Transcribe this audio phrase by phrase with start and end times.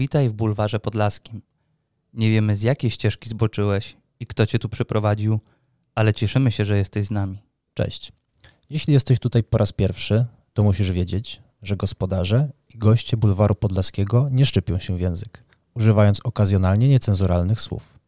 [0.00, 1.42] Witaj w bulwarze podlaskim.
[2.14, 5.40] Nie wiemy z jakiej ścieżki zboczyłeś i kto cię tu przyprowadził,
[5.94, 7.42] ale cieszymy się, że jesteś z nami.
[7.74, 8.12] Cześć.
[8.70, 14.28] Jeśli jesteś tutaj po raz pierwszy, to musisz wiedzieć, że gospodarze i goście bulwaru podlaskiego
[14.30, 15.44] nie szczypią się w język,
[15.74, 17.98] używając okazjonalnie niecenzuralnych słów.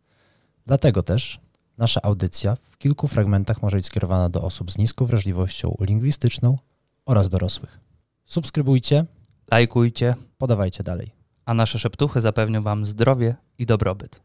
[0.66, 1.40] Dlatego też
[1.79, 6.59] nasza audycja w kilku fragmentach może być skierowana do osób z niską wrażliwością lingwistyczną
[7.06, 7.81] oraz dorosłych.
[8.25, 9.04] Subskrybujcie,
[9.50, 11.21] Lajkujcie, podawajcie dalej.
[11.46, 14.21] A nasze szeptuchy zapewnią wam zdrowie i dobrobyt.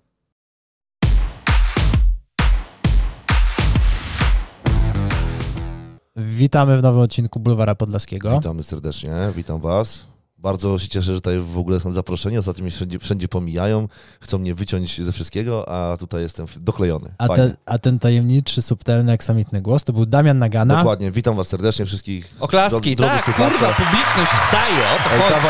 [6.16, 8.38] Witamy w nowym odcinku Bulwara Podlaskiego.
[8.38, 10.08] Witamy serdecznie, witam Was.
[10.38, 12.38] Bardzo się cieszę, że tutaj w ogóle są zaproszeni.
[12.38, 13.88] Ostatnio mnie wszędzie, wszędzie pomijają,
[14.22, 17.14] chcą mnie wyciąć ze wszystkiego, a tutaj jestem doklejony.
[17.18, 20.78] A, ten, a ten tajemniczy, subtelny, aksamitny głos to był Damian Nagana.
[20.78, 22.34] Dokładnie, witam Was serdecznie wszystkich.
[22.40, 25.34] Oklaski, drodzy tak, kurwa, publiczność wstaje, o to Ej, chodzi.
[25.34, 25.50] dawa,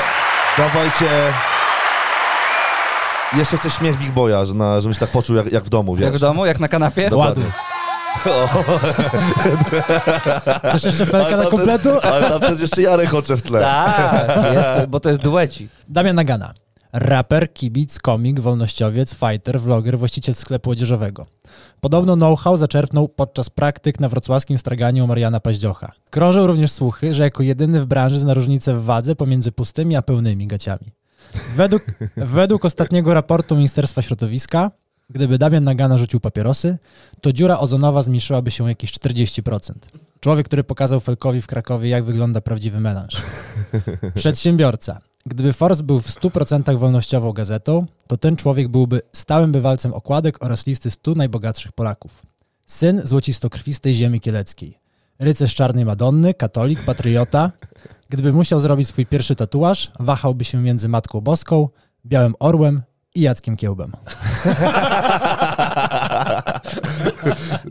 [0.57, 1.33] dawajcie...
[3.33, 6.05] Jeszcze chcę śmiech Big Boya, że na, żebyś tak poczuł jak, jak w domu, wiesz.
[6.05, 7.09] Jak w domu, jak na kanapie?
[7.09, 7.43] Dokładnie.
[7.43, 7.53] Ładuj.
[10.69, 11.89] Chcesz jeszcze felka Ale na kompletu?
[12.01, 13.61] Też, ale tam też jeszcze Jarek Hocze w tle.
[13.61, 15.69] Tak, jest, bo to jest dueci.
[15.87, 16.53] Damian Nagana.
[16.93, 21.25] Raper, kibic, komik, wolnościowiec, fighter, vloger, właściciel sklepu odzieżowego.
[21.81, 25.91] Podobno know-how zaczerpnął podczas praktyk na wrocławskim straganiu Mariana Paździocha.
[26.09, 30.01] Krążą również słuchy, że jako jedyny w branży zna różnicę w wadze pomiędzy pustymi a
[30.01, 30.91] pełnymi gaciami.
[31.55, 31.85] Według,
[32.17, 34.71] według ostatniego raportu Ministerstwa Środowiska,
[35.09, 36.77] gdyby Damian Nagana rzucił papierosy,
[37.21, 39.71] to dziura ozonowa zmniejszyłaby się jakieś 40%.
[40.19, 43.21] Człowiek, który pokazał Felkowi w Krakowie, jak wygląda prawdziwy melanż.
[44.15, 45.01] Przedsiębiorca.
[45.25, 50.67] Gdyby Forbes był w 100% wolnościową gazetą, to ten człowiek byłby stałym bywalcem okładek oraz
[50.67, 52.21] listy 100 najbogatszych Polaków.
[52.65, 54.79] Syn złocistokrwistej ziemi kieleckiej.
[55.19, 57.51] Rycerz czarnej Madonny, katolik, patriota.
[58.09, 61.69] Gdyby musiał zrobić swój pierwszy tatuaż, wahałby się między Matką Boską,
[62.05, 62.81] Białym Orłem
[63.15, 63.91] i Jackiem Kiełbem.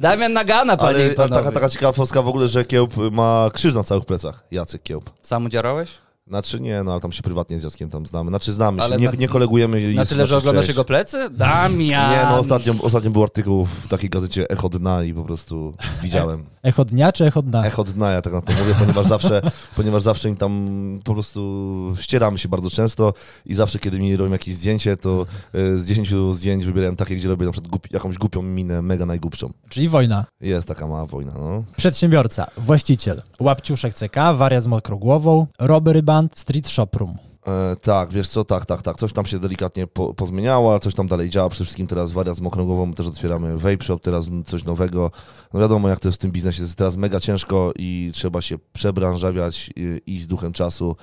[0.01, 3.75] Damian Nagana, panie Ale i ale taka, taka ciekawostka w ogóle, że Kiełb ma krzyż
[3.75, 4.45] na całych plecach.
[4.51, 5.11] Jacek Kiełb.
[5.23, 5.91] Sam udziałałeś?
[6.29, 8.31] Znaczy nie, no ale tam się prywatnie z Jackiem tam znamy.
[8.31, 9.95] Znaczy znamy Ale się, nie, na- nie kolegujemy.
[9.95, 11.31] Na tyle, że nasza oglądasz jego plecy?
[11.31, 12.11] Damian!
[12.11, 16.45] Nie, no ostatnio, ostatnio był artykuł w takiej gazecie Echo Dna i po prostu widziałem.
[16.63, 17.65] Echo dnia czy echo dna?
[17.65, 19.43] Echo Dna, ja tak na to mówię, ponieważ zawsze,
[19.77, 20.69] ponieważ zawsze im tam
[21.05, 23.15] po prostu ścieramy się bardzo często
[23.47, 27.29] i zawsze, kiedy mi robią jakieś zdjęcie, to e, z 10 zdjęć wybieram takie, gdzie
[27.29, 29.53] robię na przykład głupi, jakąś głupią minę, mega najgłupszą.
[29.69, 30.25] Czyli wojna.
[30.41, 31.63] Jest taka mała wojna, no.
[31.77, 37.19] Przedsiębiorca, właściciel, łapciuszek CK, wariat z mokrogłową, robbery band, street shop room.
[37.47, 38.97] E, tak, wiesz co, tak, tak, tak.
[38.97, 41.49] Coś tam się delikatnie po, pozmieniało, ale coś tam dalej działa.
[41.49, 45.11] Przede wszystkim teraz wariat z mokrą głową, też otwieramy vape shop, teraz coś nowego.
[45.53, 46.63] No wiadomo, jak to jest w tym biznesie.
[46.63, 50.97] Jest teraz mega ciężko i trzeba się przebranżawiać i, i z duchem czasu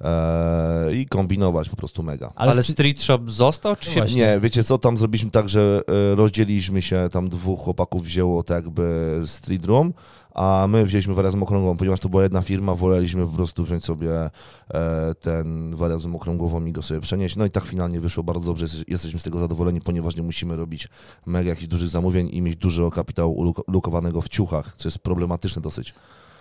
[0.00, 2.32] e, i kombinować po prostu mega.
[2.34, 4.00] Ale, Ale street shop został, czy się...
[4.00, 4.16] Właśnie.
[4.16, 5.82] Nie, wiecie co, tam zrobiliśmy tak, że
[6.12, 9.92] e, rozdzieliliśmy się, tam dwóch chłopaków wzięło tak jakby street room,
[10.36, 14.30] a my wzięliśmy mokrą głową, ponieważ to była jedna firma, woleliśmy po prostu wziąć sobie
[14.70, 17.36] e, ten wariat z mokrą głową i go sobie przenieść.
[17.36, 20.56] No i tak finalnie wyszło bardzo dobrze, jesteś- jesteśmy z tego zadowoleni, ponieważ nie musimy
[20.56, 20.88] robić
[21.26, 25.94] mega jakichś dużych zamówień i mieć dużo kapitału ulokowanego w ciuchach, co jest problematyczne dosyć.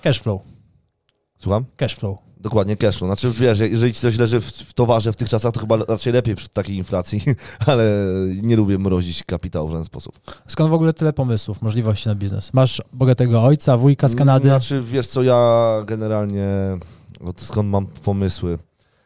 [0.03, 0.41] Cashflow,
[1.39, 1.65] Słucham?
[1.77, 2.17] cashflow.
[2.45, 3.07] Dokładnie, cashflow.
[3.07, 6.13] Znaczy, wiesz, jeżeli ci coś leży w, w towarze w tych czasach, to chyba raczej
[6.13, 7.21] lepiej przy takiej inflacji,
[7.67, 7.91] ale
[8.41, 10.19] nie lubię mrozić kapitału w żaden sposób.
[10.47, 12.53] Skąd w ogóle tyle pomysłów, możliwości na biznes?
[12.53, 14.49] Masz bogatego ojca, wujka z Kanady.
[14.49, 16.47] Znaczy, wiesz co, ja generalnie,
[17.37, 18.57] skąd mam pomysły?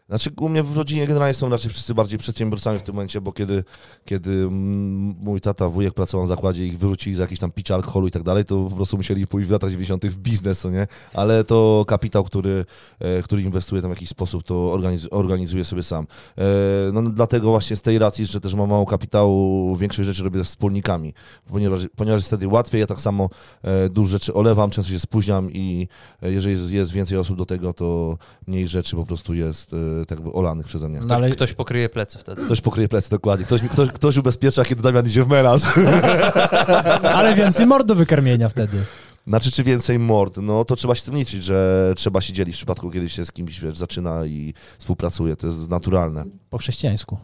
[0.10, 3.32] Znaczy, u mnie w rodzinie generalnie są raczej wszyscy bardziej przedsiębiorcami w tym momencie, bo
[3.32, 3.64] kiedy,
[4.06, 8.12] kiedy mój tata, wujek pracował w zakładzie i wyrzucili za jakieś tam picie alkoholu i
[8.12, 10.06] tak dalej, to po prostu musieli pójść w latach 90.
[10.06, 10.88] w biznes, nie?
[11.14, 12.66] Ale to kapitał, który,
[13.00, 16.08] e, który inwestuje tam w jakiś sposób, to organiz, organizuje sobie sam.
[16.38, 16.44] E,
[16.94, 20.48] No dlatego właśnie z tej racji, że też mam mało kapitału, większość rzeczy robię z
[20.48, 21.14] wspólnikami,
[21.48, 23.30] ponieważ, ponieważ jest wtedy łatwiej, ja tak samo
[23.64, 25.88] e, dużo rzeczy olewam, często się spóźniam i
[26.22, 28.18] jeżeli jest, więcej osób do tego, to
[28.48, 31.00] mniej rzeczy po prostu jest tak jakby olanych przeze mnie.
[31.06, 32.46] No ale Ktoś pokryje plecy wtedy.
[32.46, 33.46] Ktoś pokryje plecy, dokładnie.
[33.46, 35.62] Ktoś, ktoś, ktoś ubezpiecza, kiedy Damian idzie w melanż.
[37.16, 38.78] Ale więcej mord do wykarmienia wtedy.
[39.28, 40.38] Znaczy, czy więcej mord?
[40.38, 43.26] No to trzeba się z tym liczyć, że trzeba się dzielić w przypadku, kiedy się
[43.26, 45.36] z kimś, wiesz, zaczyna i współpracuje.
[45.36, 46.26] To jest naturalne.
[46.50, 47.18] Po chrześcijańsku.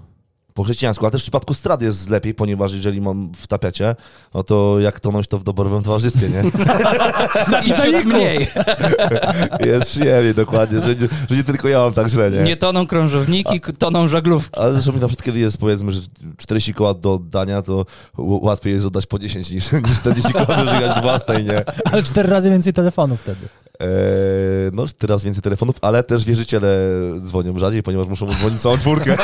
[0.58, 3.96] Po chrześcijańsku, ale też w przypadku zdrad jest lepiej, ponieważ jeżeli mam w tapiecie,
[4.34, 6.44] no to jak tonąć to w doborowym towarzystwie, nie?
[7.52, 8.48] No i mniej.
[9.74, 12.44] Jest przyjemnie, dokładnie, że nie, że nie tylko ja mam tak źle, nie?
[12.44, 14.60] Nie toną krążowniki, k- toną żaglówki.
[14.60, 16.02] Ale zresztą mi na przykład, kiedy jest powiedzmy, że
[16.38, 17.86] 40 koła do oddania, to
[18.18, 21.64] łatwiej jest oddać po 10 niż, niż 40 koła wyżygać z własnej, nie?
[21.92, 23.48] Ale cztery razy więcej telefonów wtedy.
[23.82, 23.86] E,
[24.74, 26.78] no, teraz więcej telefonów, ale też wierzyciele
[27.20, 29.18] dzwonią rzadziej, ponieważ muszą dzwonić całą czwórkę.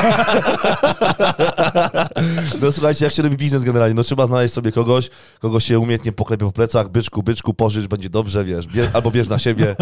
[2.61, 5.09] no słuchajcie, jak się robi biznes generalnie, no trzeba znaleźć sobie kogoś,
[5.39, 9.39] kogo się umiejętnie poklepie po plecach, byczku, byczku, pożycz, będzie dobrze, wiesz, albo bierz na
[9.39, 9.75] siebie.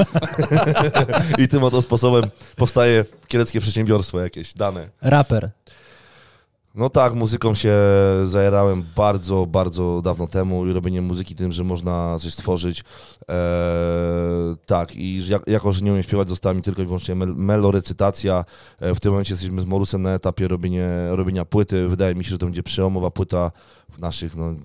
[1.43, 2.23] I tym oto sposobem
[2.55, 4.89] powstaje kieleckie przedsiębiorstwo jakieś, dane.
[5.01, 5.49] Raper.
[6.79, 7.73] No tak, muzyką się
[8.25, 12.83] zajerałem bardzo, bardzo dawno temu i robienie muzyki tym, że można coś stworzyć.
[13.27, 13.35] Eee,
[14.65, 18.45] tak, i jak, jako, że nie umiem śpiewać, została mi tylko i wyłącznie mel melorecytacja.
[18.79, 21.87] E, w tym momencie jesteśmy z Morusem na etapie robienie, robienia płyty.
[21.87, 23.51] Wydaje mi się, że to będzie przełomowa płyta
[23.89, 24.55] w naszych, no,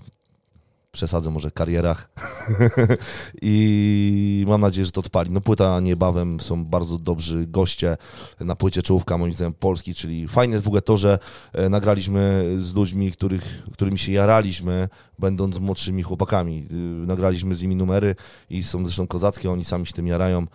[0.94, 2.10] przesadzę może karierach
[3.42, 5.30] i mam nadzieję, że to odpali.
[5.30, 7.96] No płyta niebawem, są bardzo dobrzy goście
[8.40, 11.18] na płycie czołówka moim zdaniem Polski, czyli fajne jest w ogóle to, że
[11.52, 14.88] e, nagraliśmy z ludźmi, których, którymi się jaraliśmy,
[15.18, 16.66] będąc młodszymi chłopakami.
[16.72, 18.14] Y, Nagraliśmy z nimi numery
[18.50, 20.46] i są zresztą kozackie, oni sami się tym jarają.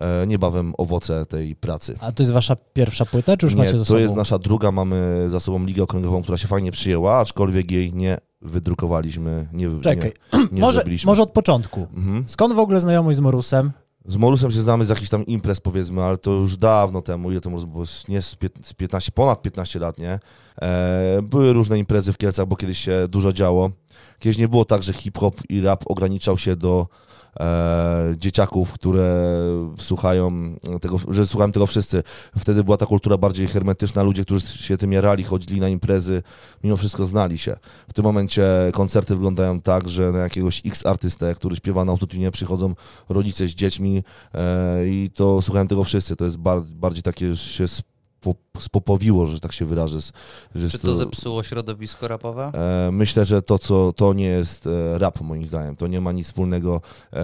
[0.00, 1.96] E, Niebawem owoce tej pracy.
[2.00, 3.98] A to jest wasza pierwsza płyta, czy już Nie, macie to sobą?
[4.00, 8.18] jest nasza druga, mamy za sobą ligę okręgową, która się fajnie przyjęła, aczkolwiek jej nie
[8.42, 11.10] wydrukowaliśmy, nie, Czekaj, nie, nie może, zrobiliśmy.
[11.10, 11.86] może od początku.
[11.96, 12.24] Mhm.
[12.26, 13.72] Skąd w ogóle znajomość z Morusem?
[14.06, 17.40] Z Morusem się znamy z jakichś tam imprez powiedzmy, ale to już dawno temu, ile
[17.40, 18.36] to może było, nie z
[18.76, 20.18] 15, ponad 15 lat, nie?
[20.62, 23.70] E, były różne imprezy w Kielcach, bo kiedyś się dużo działo.
[24.18, 26.86] Kiedyś nie było tak, że hip-hop i rap ograniczał się do
[27.40, 29.32] e, dzieciaków, które
[29.78, 32.02] słuchają tego, że słuchają tego wszyscy.
[32.38, 36.22] Wtedy była ta kultura bardziej hermetyczna, ludzie, którzy się tym jarali, chodzili na imprezy,
[36.64, 37.56] mimo wszystko znali się.
[37.88, 42.30] W tym momencie koncerty wyglądają tak, że na jakiegoś X artystę, który śpiewa na autotunie,
[42.30, 42.74] przychodzą
[43.08, 44.02] rodzice z dziećmi
[44.34, 46.16] e, i to słuchają tego wszyscy.
[46.16, 47.68] To jest bar, bardziej takie się
[48.58, 49.98] spopowiło, że tak się wyrażę.
[50.70, 52.50] Czy to zepsuło środowisko rapowe?
[52.54, 55.76] E, Myślę, że to, co to nie jest e, rap, moim zdaniem.
[55.76, 56.76] To nie ma nic wspólnego
[57.12, 57.20] e,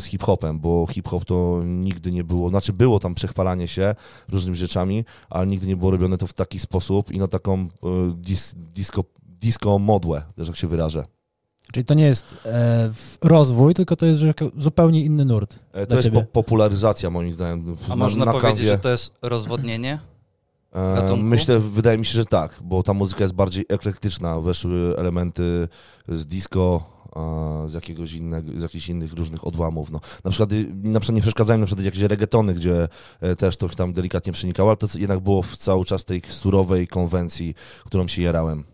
[0.00, 2.48] z hip-hopem, bo hip-hop to nigdy nie było.
[2.48, 3.94] Znaczy, było tam przechwalanie się
[4.28, 7.68] różnymi rzeczami, ale nigdy nie było robione to w taki sposób i na taką e,
[8.16, 11.04] dis, disco, disco modłę, że tak się wyrażę.
[11.72, 12.90] Czyli to nie jest e,
[13.24, 15.58] rozwój, tylko to jest że- zupełnie inny nurt.
[15.72, 17.76] E, Dla To jest po, popularyzacja, moim zdaniem.
[17.86, 18.68] A Na- można na powiedzieć, kanwie.
[18.68, 19.98] że to jest rozwodnienie?
[20.94, 21.24] Gatunku?
[21.24, 24.40] Myślę, wydaje mi się, że tak, bo ta muzyka jest bardziej eklektyczna.
[24.40, 25.68] Weszły elementy
[26.08, 26.96] z disco,
[27.66, 29.90] z jakiegoś innego, z jakichś innych różnych odłamów.
[29.90, 30.00] No.
[30.24, 32.88] Na, przykład, y, na przykład nie przeszkadzają na przykład jakieś reggaetony, gdzie
[33.20, 36.88] e, też to tam delikatnie przenikało, ale to jednak było w cały czas tej surowej
[36.88, 38.64] konwencji, którą się jarałem.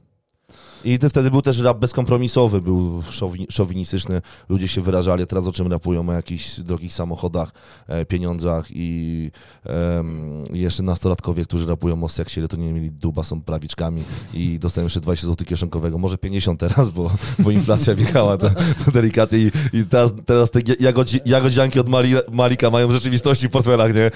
[0.85, 5.73] I wtedy był też rap bezkompromisowy, był szowi- szowinistyczny, ludzie się wyrażali, teraz o czym
[5.73, 6.09] rapują?
[6.09, 7.53] O jakichś drogich samochodach,
[7.89, 9.31] e, pieniądzach i
[9.65, 14.03] em, jeszcze nastolatkowie, którzy rapują o seksie, ile to nie mieli duba, są prawiczkami
[14.35, 18.51] i dostają jeszcze 20 zł kieszonkowego, może 50 teraz, bo, bo inflacja wjechała to,
[18.85, 23.49] to delikatnie i, i teraz, teraz te jagodzi, jagodzianki od Mali, Malika mają w rzeczywistości
[23.49, 24.11] w portfelach, nie?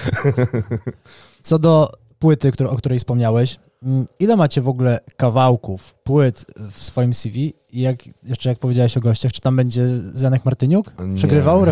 [1.42, 3.58] Co do płyty, o której wspomniałeś,
[4.18, 9.00] ile macie w ogóle kawałków, płyt w swoim CV i jak, jeszcze jak powiedziałeś o
[9.00, 10.92] gościach, czy tam będzie Zenek Martyniuk?
[11.00, 11.16] Nie.
[11.16, 11.56] Przegrywał?
[11.56, 11.70] Nie,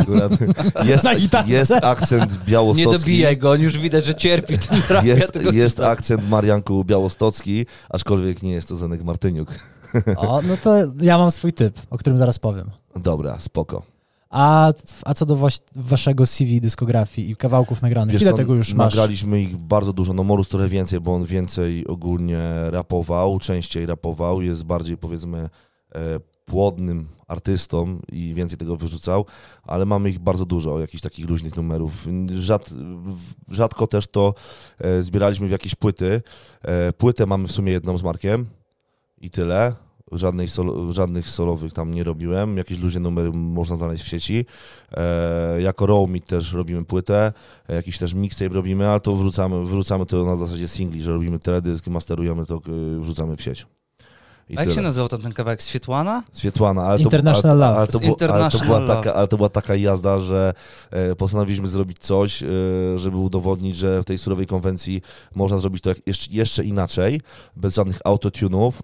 [0.00, 0.32] akurat
[0.84, 1.04] jest,
[1.46, 2.98] jest akcent Nie białostocki.
[2.98, 5.04] dobijaj go, on już widać, że cierpi ten rap.
[5.04, 9.54] ja Jest, tego jest akcent Marianku Białostocki, aczkolwiek nie jest to Zenek Martyniuk.
[10.16, 12.70] O, no to ja mam swój typ, o którym zaraz powiem.
[12.96, 13.82] Dobra, spoko.
[14.30, 14.72] A,
[15.04, 18.94] a co do waś, waszego CV, dyskografii i kawałków nagranych, Wiesz ile tego już masz?
[18.94, 24.42] Nagraliśmy ich bardzo dużo, no Morus trochę więcej, bo on więcej ogólnie rapował, częściej rapował,
[24.42, 25.50] jest bardziej powiedzmy
[25.94, 26.00] e,
[26.44, 29.26] płodnym artystą i więcej tego wyrzucał,
[29.62, 32.06] ale mamy ich bardzo dużo, jakichś takich luźnych numerów.
[32.38, 32.70] Rzad,
[33.48, 34.34] rzadko też to
[34.78, 36.22] e, zbieraliśmy w jakieś płyty.
[36.62, 38.46] E, płytę mamy w sumie jedną z Markiem
[39.20, 39.74] i tyle.
[40.12, 42.56] Żadnej solo, żadnych solowych tam nie robiłem.
[42.56, 44.46] Jakieś luźne numery można znaleźć w sieci.
[44.92, 47.32] E, jako Roamit też robimy płytę,
[47.68, 51.38] e, jakiś też mixtape robimy, ale to wrzucamy, wrzucamy to na zasadzie singli, że robimy
[51.38, 53.66] teledysk, masterujemy to, e, wrzucamy w sieć.
[54.50, 54.82] I A jak się tyle.
[54.86, 55.62] nazywał tam ten kawałek?
[55.62, 56.22] Świetłana?
[56.34, 57.98] Świetłana, ale to, International ale, ale, to,
[58.34, 60.54] ale, to była taka, ale to była taka jazda, że
[60.90, 62.46] e, postanowiliśmy zrobić coś, e,
[62.96, 65.02] żeby udowodnić, że w tej surowej konwencji
[65.34, 67.20] można zrobić to jak, jeszcze, jeszcze inaczej,
[67.56, 68.82] bez żadnych autotunów,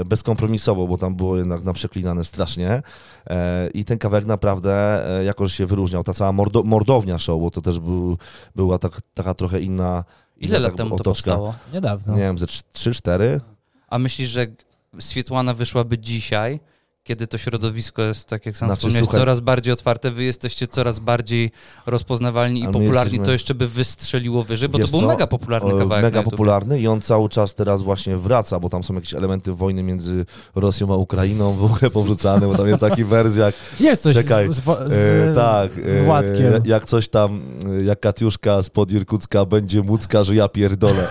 [0.00, 2.82] e, bezkompromisowo, bo tam było jednak na przeklinane strasznie.
[3.26, 6.04] E, I ten kawałek naprawdę e, jakoś się wyróżniał.
[6.04, 8.18] Ta cała mordo, mordownia show, bo to też był,
[8.56, 10.04] była tak, taka trochę inna.
[10.40, 11.30] Ile lat tak temu to otoczka.
[11.30, 11.54] powstało?
[11.72, 12.14] Niedawno.
[12.14, 13.40] Nie wiem, ze 3-4.
[13.88, 14.46] A myślisz, że
[15.00, 16.60] Świetłana wyszłaby dzisiaj,
[17.08, 20.66] kiedy to środowisko jest, tak jak sam Znaczy, wspomniałeś, słuchaj- coraz bardziej otwarte, wy jesteście
[20.66, 21.50] coraz bardziej
[21.86, 25.06] rozpoznawalni i popularni, jesteśmy- to jeszcze by wystrzeliło wyżej, bo Wiesz to był co?
[25.06, 28.82] mega popularny O, kawałek Mega popularny i on cały czas teraz właśnie wraca, bo tam
[28.84, 33.04] są jakieś elementy wojny między Rosją a Ukrainą w ogóle powrzucane, bo tam jest taki
[33.04, 34.62] wersja jak Jest coś Czekaj, z, z,
[34.92, 36.62] z, E, tak, e, Władkiem.
[36.64, 37.40] jak coś tam,
[37.80, 41.06] e, jak Katiuszka spod Irkucka będzie Mucka, że ja pierdolę.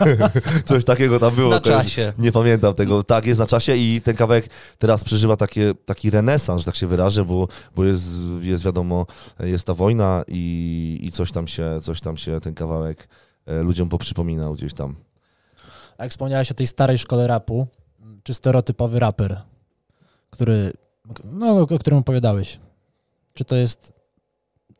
[0.64, 1.50] coś takiego tam było.
[1.50, 2.12] Na czasie.
[2.18, 3.02] Nie pamiętam tego.
[3.02, 4.46] Tak, jest na czasie i ten kawałek
[4.78, 8.10] teraz przeżywa takie, taki renesans, że tak się wyrażę, bo, bo jest,
[8.40, 9.06] jest wiadomo,
[9.40, 13.08] jest ta wojna i, i coś, tam się, coś tam się ten kawałek
[13.46, 14.96] e, ludziom poprzypominał gdzieś tam.
[15.98, 17.66] A Jak wspomniałeś o tej starej szkole rapu,
[18.22, 19.42] czy stereotypowy raper,
[20.30, 20.72] który,
[21.24, 22.60] no, o którym opowiadałeś,
[23.34, 23.92] czy to jest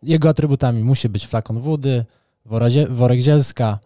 [0.02, 2.04] jego atrybutami musi być flakon wody,
[2.44, 3.78] worazie, worek zielska,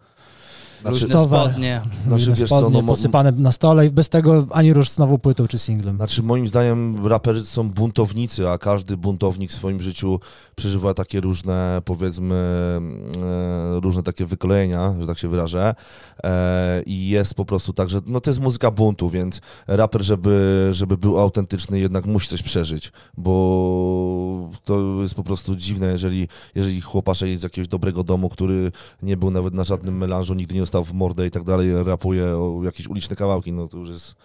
[0.85, 1.49] Znaczy, Różne towar.
[1.49, 1.81] spodnie.
[1.83, 4.97] Znaczy, różne wiesz co, spodnie no, posypane na stole i bez tego ani rusz z
[4.97, 5.95] nową płytą czy singlem.
[5.95, 10.19] Znaczy, moim zdaniem raperzy są buntownicy, a każdy buntownik w swoim życiu
[10.55, 15.75] przeżywa takie różne, powiedzmy, e, różne takie wykolejenia, że tak się wyrażę.
[16.23, 20.69] E, I jest po prostu tak, że no to jest muzyka buntu, więc raper, żeby,
[20.71, 26.81] żeby był autentyczny, jednak musi coś przeżyć, bo to jest po prostu dziwne, jeżeli, jeżeli
[26.81, 28.71] chłopaszek jest z jakiegoś dobrego domu, który
[29.03, 32.25] nie był nawet na żadnym melanżu, nigdy nie dostał w mordę i tak dalej, rapuje
[32.37, 34.15] o jakieś uliczne kawałki, no to już jest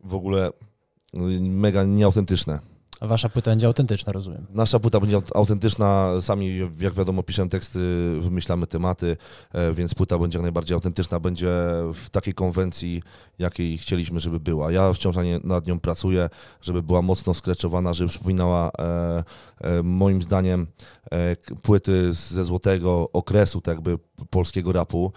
[0.00, 0.50] w ogóle
[1.12, 2.58] no, mega nieautentyczne.
[3.00, 4.46] A wasza płyta będzie autentyczna, rozumiem.
[4.50, 7.78] Nasza płyta będzie aut- autentyczna, sami jak wiadomo piszemy teksty,
[8.20, 9.16] wymyślamy tematy,
[9.52, 11.50] e, więc płyta będzie jak najbardziej autentyczna, będzie
[11.94, 13.02] w takiej konwencji,
[13.38, 14.72] jakiej chcieliśmy, żeby była.
[14.72, 16.28] Ja wciąż nad nią pracuję,
[16.60, 19.24] żeby była mocno skreczowana, żeby przypominała e,
[19.60, 20.66] e, moim zdaniem
[21.62, 23.98] płyty ze złotego okresu tak jakby
[24.30, 25.12] polskiego rapu,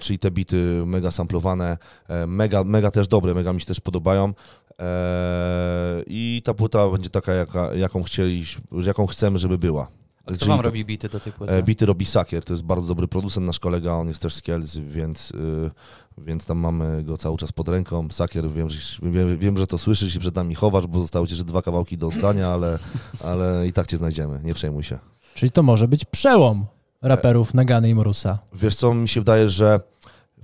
[0.00, 4.34] czyli te bity mega samplowane, e, mega, mega też dobre, mega mi się też podobają.
[4.80, 8.44] E, I ta płyta będzie taka, jaka, jaką chcieli,
[8.86, 9.88] jaką chcemy, żeby była.
[10.26, 11.52] A kto wam to- robi bity do tej płyty?
[11.52, 14.42] E, Bity robi Sakier, to jest bardzo dobry producent, nasz kolega, on jest też z
[14.42, 15.70] Kielc, więc, y,
[16.18, 18.08] więc tam mamy go cały czas pod ręką.
[18.10, 21.32] Sakier, wiem, że, wiem, wiem, że to słyszysz i przed nami chowasz, bo zostały ci
[21.32, 22.78] jeszcze dwa kawałki do oddania, ale,
[23.24, 24.98] ale i tak cię znajdziemy, nie przejmuj się.
[25.34, 26.66] Czyli to może być przełom
[27.04, 28.38] raperów Nagany i Morusa.
[28.54, 29.80] Wiesz co, mi się wydaje, że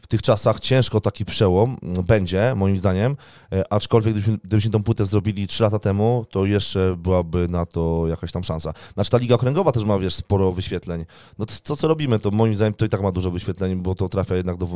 [0.01, 1.77] w tych czasach ciężko taki przełom
[2.07, 3.17] będzie, moim zdaniem,
[3.53, 8.05] e, aczkolwiek gdybyśmy, gdybyśmy tą płytę zrobili 3 lata temu, to jeszcze byłaby na to
[8.09, 8.73] jakaś tam szansa.
[8.95, 11.05] Znaczy ta Liga Okręgowa też ma, wiesz, sporo wyświetleń.
[11.39, 14.09] No to, co robimy, to moim zdaniem to i tak ma dużo wyświetleń, bo to
[14.09, 14.67] trafia jednak do,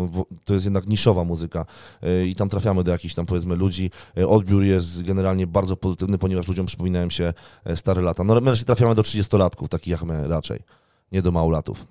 [0.44, 1.66] to jest jednak niszowa muzyka
[2.02, 3.90] e, i tam trafiamy do jakichś tam powiedzmy ludzi.
[4.18, 7.32] E, Odbiór jest generalnie bardzo pozytywny, ponieważ ludziom przypominają się
[7.74, 8.24] stare lata.
[8.24, 10.60] No my raczej trafiamy do 30-latków, takich jak my raczej,
[11.14, 11.86] nie do małolatów.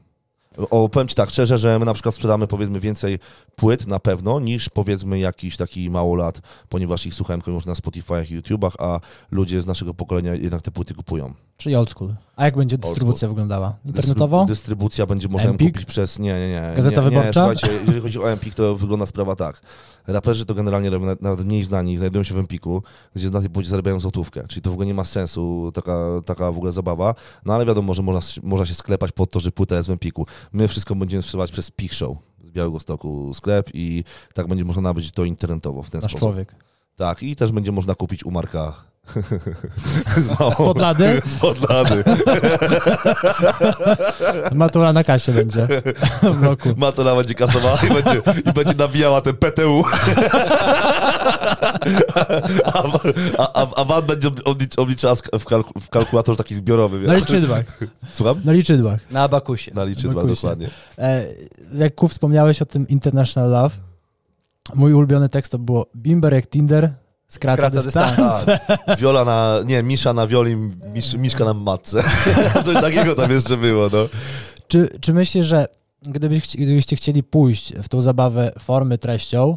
[0.70, 3.20] O, powiem Ci tak szczerze, że my na przykład sprzedamy powiedzmy więcej
[3.56, 8.32] płyt na pewno niż powiedzmy jakiś taki mało lat, ponieważ ich słuchałem komuś na Spotify'ach
[8.32, 9.00] i YouTubach, a
[9.32, 11.34] ludzie z naszego pokolenia jednak te płyty kupują.
[11.58, 12.16] Czyli old school.
[12.36, 13.76] A jak będzie dystrybucja wyglądała?
[13.86, 14.38] Internetowo?
[14.44, 15.74] Dystry- Dystrybucja będzie można Empik?
[15.74, 16.20] kupić przez...
[16.20, 16.74] Nie, nie, nie.
[16.76, 17.34] Gazeta nie, nie, Wyborcza?
[17.56, 19.62] Słuchajcie, jeżeli chodzi o Empik, to wygląda sprawa tak.
[20.08, 20.90] Raperzy to generalnie
[21.22, 22.84] nawet mniej znani, znajdują się w Empiku,
[23.16, 24.48] gdzie na tej płycie zarabiają złotówkę.
[24.48, 27.16] Czyli to w ogóle nie ma sensu, taka, taka w ogóle zabawa.
[27.46, 30.26] No ale wiadomo, że można, można się sklepać pod to, że płyta jest w Empiku.
[30.54, 34.82] My wszystko będziemy sprzedawać przez Pik Show z Białego Stoku sklep i tak będzie można
[34.82, 36.20] nabyć to internetowo w ten Nasz sposób.
[36.30, 36.56] człowiek.
[36.96, 38.74] Tak, i też będzie można kupić u Marka
[40.18, 40.52] z małą...
[40.52, 41.22] Spod lady?
[41.38, 42.04] Spod lady.
[44.56, 45.68] Matura na kasie będzie
[46.22, 46.70] w roku.
[46.78, 49.84] Matola będzie kasowała i będzie, i będzie nabijała ten PTU.
[52.66, 52.84] A,
[53.38, 57.00] a, a, a Van będzie oblicz, obliczała w, kalku, w kalkulatorze taki zbiorowy.
[57.00, 57.66] Na liczydłach.
[58.14, 58.42] Słucham?
[58.46, 59.12] Na liczydłach.
[59.12, 59.72] Na Abakusie.
[59.74, 60.42] Na liczydła, Bakusie.
[60.42, 60.70] dokładnie.
[60.98, 61.26] E,
[61.74, 63.76] jak Ku wspomniałeś o tym International Love,
[64.76, 66.94] mój ulubiony tekst to było Bimber jak Tinder,
[67.34, 68.18] skraca, Skraca dystans.
[68.18, 68.46] dystans.
[68.86, 69.00] Tak.
[69.00, 70.56] Wiola na, nie, Misza na wioli,
[70.94, 72.04] Misz, Miszka na matce.
[72.66, 74.08] Coś takiego tam jeszcze było, no.
[74.68, 75.68] Czy, czy myślisz, że
[76.02, 79.54] gdybyś, chci- gdybyście chcieli pójść w tą zabawę formy treścią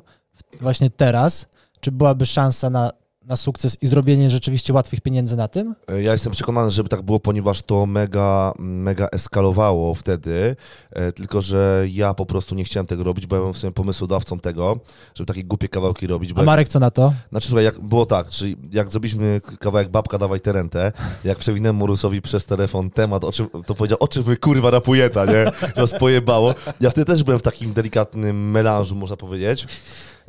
[0.61, 1.47] właśnie teraz,
[1.81, 2.91] czy byłaby szansa na,
[3.27, 5.75] na sukces i zrobienie rzeczywiście łatwych pieniędzy na tym?
[6.03, 10.57] Ja jestem przekonany, żeby tak było, ponieważ to mega, mega eskalowało wtedy,
[10.93, 13.73] e, tylko że ja po prostu nie chciałem tego robić, bo ja byłem w sumie
[13.73, 14.79] pomysłodawcą tego,
[15.15, 16.31] żeby takie głupie kawałki robić.
[16.35, 17.13] A jak- Marek co na to?
[17.31, 20.93] Znaczy słuchaj, jak, było tak, czyli jak zrobiliśmy kawałek Babka dawaj tę rentę,
[21.25, 25.25] jak przewinąłem Morusowi przez telefon temat, o czym, to powiedział, o czym wy kurwa rapujeta,
[25.25, 25.53] nie?
[25.77, 26.55] Nas pojebało.
[26.81, 29.67] Ja wtedy też byłem w takim delikatnym melanżu, można powiedzieć.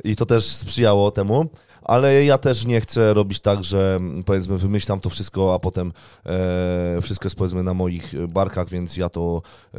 [0.04, 1.46] I to też sprzyjało temu.
[1.88, 5.92] Ale ja też nie chcę robić tak, że mm, powiedzmy wymyślam to wszystko, a potem
[6.26, 9.42] e, wszystko jest powiedzmy na moich barkach, więc ja to
[9.74, 9.78] e,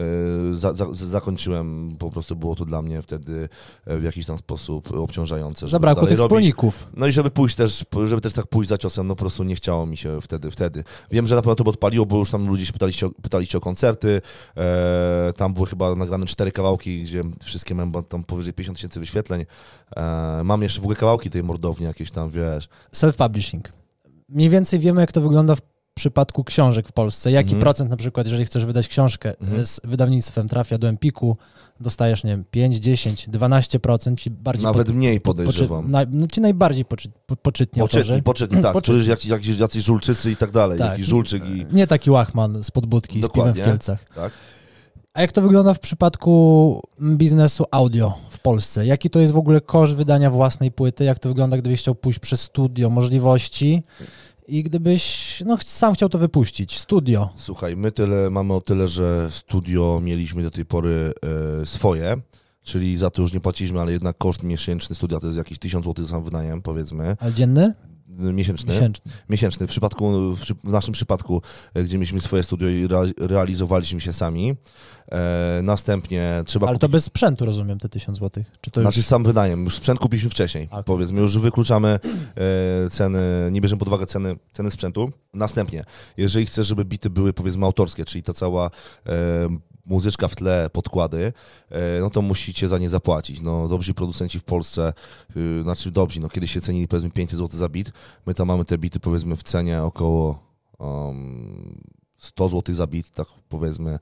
[0.54, 1.96] za, za, zakończyłem.
[2.00, 3.50] Po prostu było to dla mnie wtedy
[3.86, 5.68] e, w jakiś tam sposób obciążające.
[5.68, 6.88] Zabrakło tych wspólników.
[6.94, 9.56] No i żeby pójść też, żeby też tak pójść za ciosem, no po prostu nie
[9.56, 10.52] chciało mi się wtedy.
[10.52, 10.84] wtedy.
[11.12, 13.46] Wiem, że na pewno to by odpaliło, bo już tam ludzie się pytali, się, pytali
[13.46, 14.22] się o koncerty.
[14.58, 19.46] E, tam były chyba nagrane cztery kawałki, gdzie wszystkie miałem tam powyżej 50 tysięcy wyświetleń.
[19.96, 22.70] E, mam jeszcze w ogóle kawałki tej mordowni jakieś tam, wiesz.
[22.96, 23.62] Self-publishing.
[24.30, 25.62] Mniej więcej wiemy, jak to wygląda w
[25.94, 27.32] przypadku książek w Polsce.
[27.32, 27.62] Jaki Mhm.
[27.62, 29.66] procent na przykład, jeżeli chcesz wydać książkę Mhm.
[29.66, 31.38] z wydawnictwem, trafia do Empiku,
[31.80, 35.92] dostajesz, nie wiem, 5, 10, 12%, ci bardziej Nawet mniej po- poczy- podejrzewam.
[35.92, 38.24] na, no, ci najbardziej poczy, po, poczytni Poczytni, autorzy.
[38.24, 38.74] poczytni, tak.
[38.74, 39.06] Poczytni.
[39.10, 40.78] Jakiś, jakiś, jacyś żulczycy i tak dalej.
[40.80, 40.92] Tak.
[40.92, 43.64] Jakiś żulczyk i Nie taki łachman z podbudki z piwem Dokładnie.
[43.64, 44.06] w Kielcach.
[44.16, 44.32] tak.
[45.14, 48.86] A jak to wygląda w przypadku biznesu audio w Polsce?
[48.86, 51.04] Jaki to jest w ogóle koszt wydania własnej płyty?
[51.04, 53.84] Jak to wygląda, gdybyś chciał pójść przez studio, możliwości
[54.48, 56.80] i gdybyś no, sam chciał to wypuścić?
[56.80, 57.30] Studio.
[57.36, 61.14] Słuchaj, my tyle mamy o tyle, że studio mieliśmy do tej pory
[61.62, 62.18] e, swoje,
[62.64, 65.86] czyli za to już nie płaciliśmy, ale jednak koszt miesięczny studia to jest jakieś 1000
[65.86, 67.74] zł za sam wynajem, powiedzmy, A dzienny?
[68.10, 68.74] Miesięczny.
[68.74, 69.12] Miesięczny.
[69.30, 69.68] Miesięczny.
[69.68, 71.42] W, przypadku, w, naszym przypadku,
[71.74, 74.56] e, gdzie mieliśmy swoje studio i rea- realizowaliśmy się sami,
[75.12, 76.82] e, następnie trzeba Ale kupić...
[76.82, 78.44] to bez sprzętu, rozumiem, te 1000 zł.
[78.62, 78.86] Czy to już...
[78.86, 80.84] Znaczy sam wynajem, już sprzęt kupiliśmy wcześniej, Okej.
[80.84, 82.00] powiedzmy, już wykluczamy
[82.86, 85.12] e, ceny, nie bierzemy pod uwagę ceny, ceny sprzętu.
[85.34, 85.84] Następnie,
[86.18, 88.66] jeżeli chcesz, żeby bity były powiedzmy autorskie, czyli ta cała
[89.06, 89.10] e,
[89.90, 91.34] muzyczka w tle, podkłady,
[91.70, 93.42] e, no to musicie za nie zapłacić.
[93.42, 94.94] No, dobrzy producenci w Polsce,
[95.38, 97.92] y, znaczy dobrzy, no kiedyś się cenili powiedzmy 500 zł za bit,
[98.26, 100.44] my tam mamy te bity powiedzmy w cenie około
[100.80, 101.84] um,
[102.18, 103.98] 100 zł za bit, tak powiedzmy e,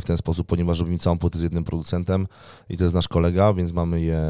[0.00, 2.26] w ten sposób, ponieważ robimy całą płytę z jednym producentem
[2.68, 4.22] i to jest nasz kolega, więc mamy je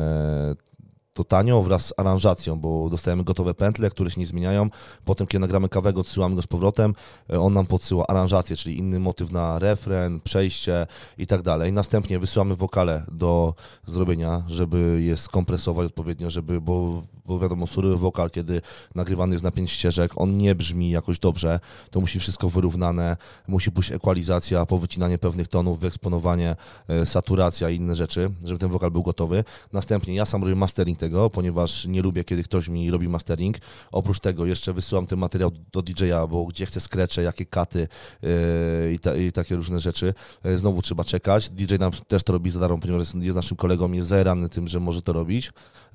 [1.18, 4.70] to tanio wraz z aranżacją, bo dostajemy gotowe pętle, które się nie zmieniają.
[5.04, 6.94] Potem, kiedy nagramy kawego, odsyłamy go z powrotem,
[7.30, 10.86] e, on nam podsyła aranżację, czyli inny motyw na refren, przejście
[11.18, 11.72] i tak dalej.
[11.72, 13.54] Następnie wysyłamy wokale do
[13.86, 18.62] zrobienia, żeby je skompresować odpowiednio, żeby, bo, bo wiadomo, surowy wokal, kiedy
[18.94, 23.16] nagrywany jest na pięć ścieżek, on nie brzmi jakoś dobrze, to musi wszystko wyrównane,
[23.48, 26.56] musi pójść ekwalizacja, powycinanie pewnych tonów, wyeksponowanie,
[26.88, 29.44] e, saturacja i inne rzeczy, żeby ten wokal był gotowy.
[29.72, 33.56] Następnie ja sam robię mastering tego, ponieważ nie lubię, kiedy ktoś mi robi mastering.
[33.92, 37.88] Oprócz tego jeszcze wysyłam ten materiał do DJ-a, bo gdzie chcę skrecze, jakie katy
[38.22, 40.14] yy, i, ta, i takie różne rzeczy.
[40.44, 41.50] Yy, Znowu trzeba czekać.
[41.50, 44.80] DJ nam też to robi za darmo, ponieważ jest, naszym kolegą, jest zajarany tym, że
[44.80, 45.46] może to robić.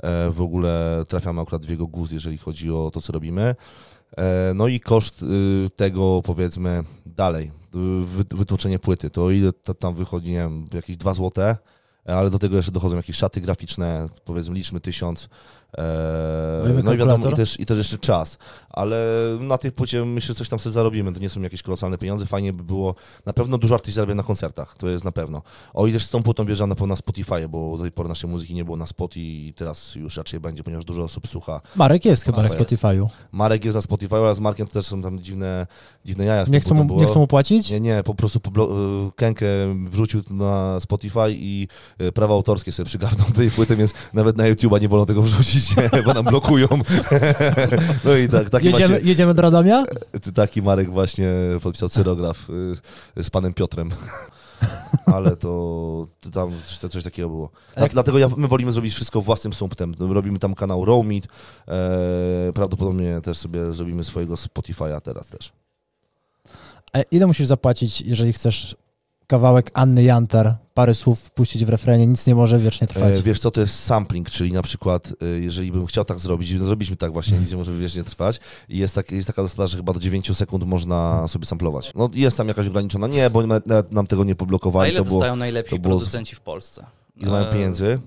[0.04, 3.56] Yy, W ogóle trafiamy akurat w jego guz, jeżeli chodzi o to, co robimy.
[4.18, 7.52] E, No i koszt y, tego, powiedzmy, dalej,
[8.04, 11.58] wy- wytłoczenie płyty, to ile tam wychodzi, nie wiem, jakieś 2 złote,
[12.06, 15.30] ale do tego jeszcze dochodzą jakieś szaty graficzne, powiedzmy, liczmy tysiąc.
[15.78, 18.38] E, Wiemy No i wiadomo, i też, i też jeszcze czas,
[18.70, 18.98] ale
[19.40, 22.26] na tej płycie myślę, że coś tam sobie zarobimy, to nie są jakieś kolosalne pieniądze,
[22.26, 25.42] fajnie by było, na pewno dużo artyści zarabia na koncertach, to jest na pewno.
[25.74, 28.10] O i też z tą płytą wjeżdżam na pewno na Spotify, bo do tej pory
[28.10, 31.62] naszej muzyki nie było na Spotify i teraz już raczej będzie, ponieważ dużo osób słucha
[31.76, 32.50] Marek jest chyba na.
[32.50, 33.08] Spotify'u.
[33.32, 35.68] Marek jest na Spotify, ale z Markiem to też są tam dziwne,
[36.06, 36.46] dziwne jaja.
[36.46, 37.70] z Nie chcą, mu, nie chcą mu płacić?
[37.70, 39.46] Nie, nie, po prostu poblo- y, Kenkę
[39.90, 41.68] wrzucił na Spotify i
[42.02, 45.22] y, prawa autorskie sobie przygarnął do tej płyty, więc nawet na YouTube'a nie wolno tego
[45.22, 45.63] wrzucić,
[45.94, 46.68] nie, bo nam blokują.
[48.06, 49.84] no i tak, taki, Jedziemy, właśnie, jedziemy do Radomia?
[50.36, 51.30] taki Marek właśnie
[51.64, 52.50] podpisał cyrograf
[53.18, 53.90] y, z panem Piotrem.
[55.06, 57.50] Ale to, to tam to coś takiego było.
[57.74, 59.94] Dla- Jak- Dlatego ja, my wolimy zrobić wszystko własnym sumptem.
[60.00, 61.28] Robimy tam kanał Rowmeet.
[61.68, 65.52] E, prawdopodobnie też sobie zrobimy swojego Spotify'a teraz też.
[66.94, 68.76] A ile musisz zapłacić, jeżeli chcesz
[69.34, 73.18] kawałek Anny Jantar, parę słów puścić w refrenie, nic nie może wiecznie trwać?
[73.18, 76.54] E, wiesz co, to jest sampling, czyli na przykład, e, jeżeli bym chciał tak zrobić,
[76.54, 79.68] no zrobiliśmy tak właśnie, nic nie może wiecznie trwać i jest, tak, jest taka zasada,
[79.68, 81.92] że chyba do 9 sekund można sobie samplować.
[81.96, 85.00] No jest tam jakaś ograniczona, nie, bo nawet, nawet nam tego nie A poblokowali, ile
[85.00, 86.86] to było, dostają najlepsi to było producenci w Polsce?
[87.18, 88.00] ile mają E, pieniędzy.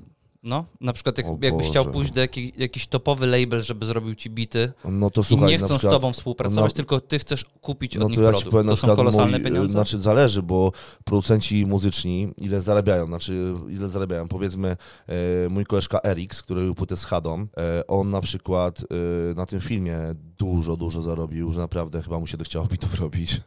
[0.46, 4.30] No, na przykład jak, jakbyś chciał pójść do jaki, jakiś topowy label, żeby zrobił ci
[4.30, 7.18] bity No to i słuchaj, nie na chcą przykład, z tobą współpracować, no- tylko ty
[7.18, 8.50] chcesz kupić od No nich to ja produkt.
[8.50, 9.72] powiem na To są kolosalne mój, pieniądze?
[9.72, 10.72] Znaczy zależy, bo
[11.04, 14.28] producenci muzyczni ile zarabiają, znaczy ile zarabiają.
[14.28, 19.34] Powiedzmy e, mój koleżka Erix, który robił płytę z Hadą, e, on na przykład e,
[19.34, 19.98] na tym filmie
[20.38, 23.40] dużo, dużo zarobił, że naprawdę chyba mu się chciało bitów robić.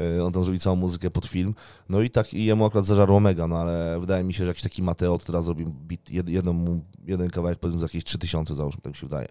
[0.00, 1.54] E, on tam zrobił całą muzykę pod film.
[1.88, 4.62] No i tak i jemu akurat zażarło mega, no ale wydaje mi się, że jakiś
[4.62, 8.92] taki Mateo teraz zrobił bit, jed, jedną, jeden kawałek powiedzmy za jakieś 3000 załóżmy, tak
[8.92, 9.28] mi się wydaje.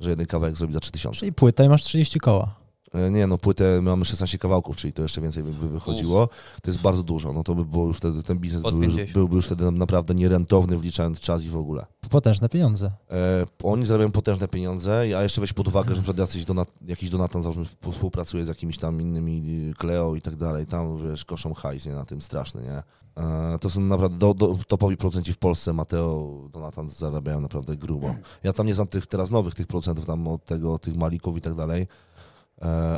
[0.00, 1.18] Że jeden kawałek zrobi za 3000.
[1.18, 2.61] Czyli płyta i masz 30 koła.
[2.94, 6.28] E, Nie, no płytę mamy 16 kawałków, czyli to jeszcze więcej by, wychodziło.
[6.62, 9.12] To jest bardzo dużo, no to by było już wtedy, ten biznes był, już- 50.
[9.14, 11.86] byłby już wtedy naprawdę nierentowny, wliczając czas i w ogóle.
[12.10, 12.90] Potężne pieniądze.
[13.10, 17.42] E, oni zarabiają potężne pieniądze, a jeszcze weź pod uwagę, że jacyś donat, jakiś Donatan
[17.42, 21.86] załóżmy współ- współpracuje z jakimiś tam innymi Kleo i tak dalej, tam wiesz, koszą hajs,
[21.86, 22.82] nie, na tym straszny, nie?
[23.24, 28.14] E, to są naprawdę do, do, topowi producenci w Polsce, Mateo, Donatan zarabiają naprawdę grubo.
[28.42, 31.40] Ja tam nie znam tych teraz nowych, tych producentów tam od tego, tych Malików i
[31.40, 31.86] tak dalej,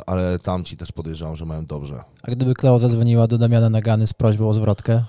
[0.05, 2.03] ale tamci też podejrzewam, że mają dobrze.
[2.23, 5.03] A gdyby Kleo zadzwoniła do Damiana Nagany z prośbą o zwrotkę?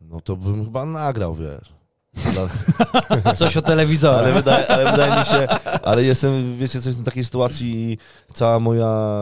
[0.00, 1.74] No to bym chyba nagrał, wiesz.
[3.36, 4.18] Coś o telewizorze.
[4.18, 5.46] Ale wydaje, ale wydaje mi się,
[5.82, 7.98] ale jestem, wiecie, coś w takiej sytuacji i
[8.32, 9.16] cała moja,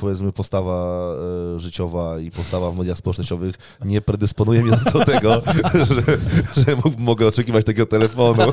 [0.00, 0.96] powiedzmy, postawa
[1.56, 5.42] e, życiowa i postawa w mediach społecznościowych nie predysponuje mnie do tego,
[5.94, 6.02] że,
[6.62, 8.42] że mogę oczekiwać takiego telefonu.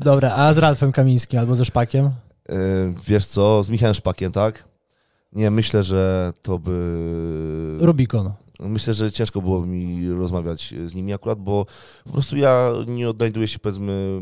[0.00, 2.10] Dobra, a z Ralfem Kamińskim albo ze Szpakiem?
[2.48, 2.54] E,
[3.06, 4.64] wiesz co, z Michałem Szpakiem, tak?
[5.32, 7.76] Nie, myślę, że to by...
[7.80, 8.32] Rubikon.
[8.62, 11.66] Myślę, że ciężko było mi rozmawiać z nimi akurat, bo
[12.04, 14.20] po prostu ja nie odnajduję się, powiedzmy,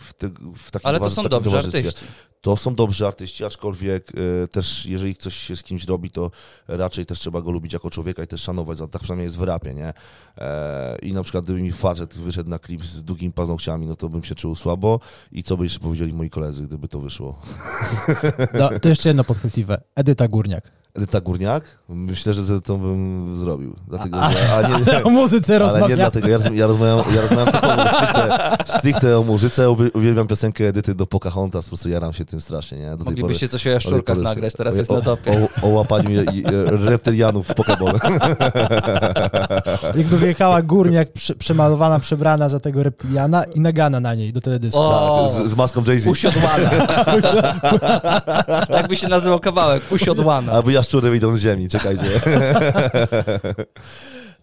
[0.00, 1.78] w, te, w takim Ale to są dobrzy towarzystwie.
[1.78, 2.06] artyści.
[2.40, 4.12] To są dobrzy artyści, aczkolwiek
[4.44, 6.30] e, też jeżeli coś się z kimś robi, to
[6.68, 9.42] raczej też trzeba go lubić jako człowieka i też szanować, za- tak przynajmniej jest w
[9.42, 9.92] rapie, nie?
[10.38, 14.08] E, I na przykład gdyby mi facet wyszedł na klip z długimi paznokciami, no to
[14.08, 15.00] bym się czuł słabo
[15.32, 17.38] i co by jeszcze powiedzieli moi koledzy, gdyby to wyszło.
[18.58, 19.80] No, to jeszcze jedno podchwytliwe.
[19.94, 20.70] Edyta Górniak.
[20.96, 21.64] Edyta Górniak?
[21.88, 24.56] Myślę, że to bym zrobił, dlatego, że...
[24.56, 28.56] A nie, O muzyce ale nie dlatego, ja, roz- ja rozmawiam, ja rozmawiam tylko stricte,
[28.78, 32.78] stricte o muzyce, uwi- uwielbiam piosenkę Edyty do Pocahontas, po prostu jaram się tym strasznie,
[32.78, 32.96] nie?
[32.96, 35.30] Do Moglibyście coś o jaszczurkach nagrać, teraz o- jest na topie.
[35.62, 37.98] O, o, o łapaniu je, je, reptylianów w Pokeball.
[39.96, 44.80] Jakby wyjechała Górniak przy, przemalowana, przebrana za tego reptiliana i Nagana na niej do teledysku.
[44.80, 46.06] O, Tak, z, z maską Jay-Z.
[46.10, 46.70] usiodłana.
[48.76, 50.52] tak by się nazywał kawałek, usiodłana.
[50.52, 52.04] Albo jaszczury wyjdą z ziemi, czekajcie.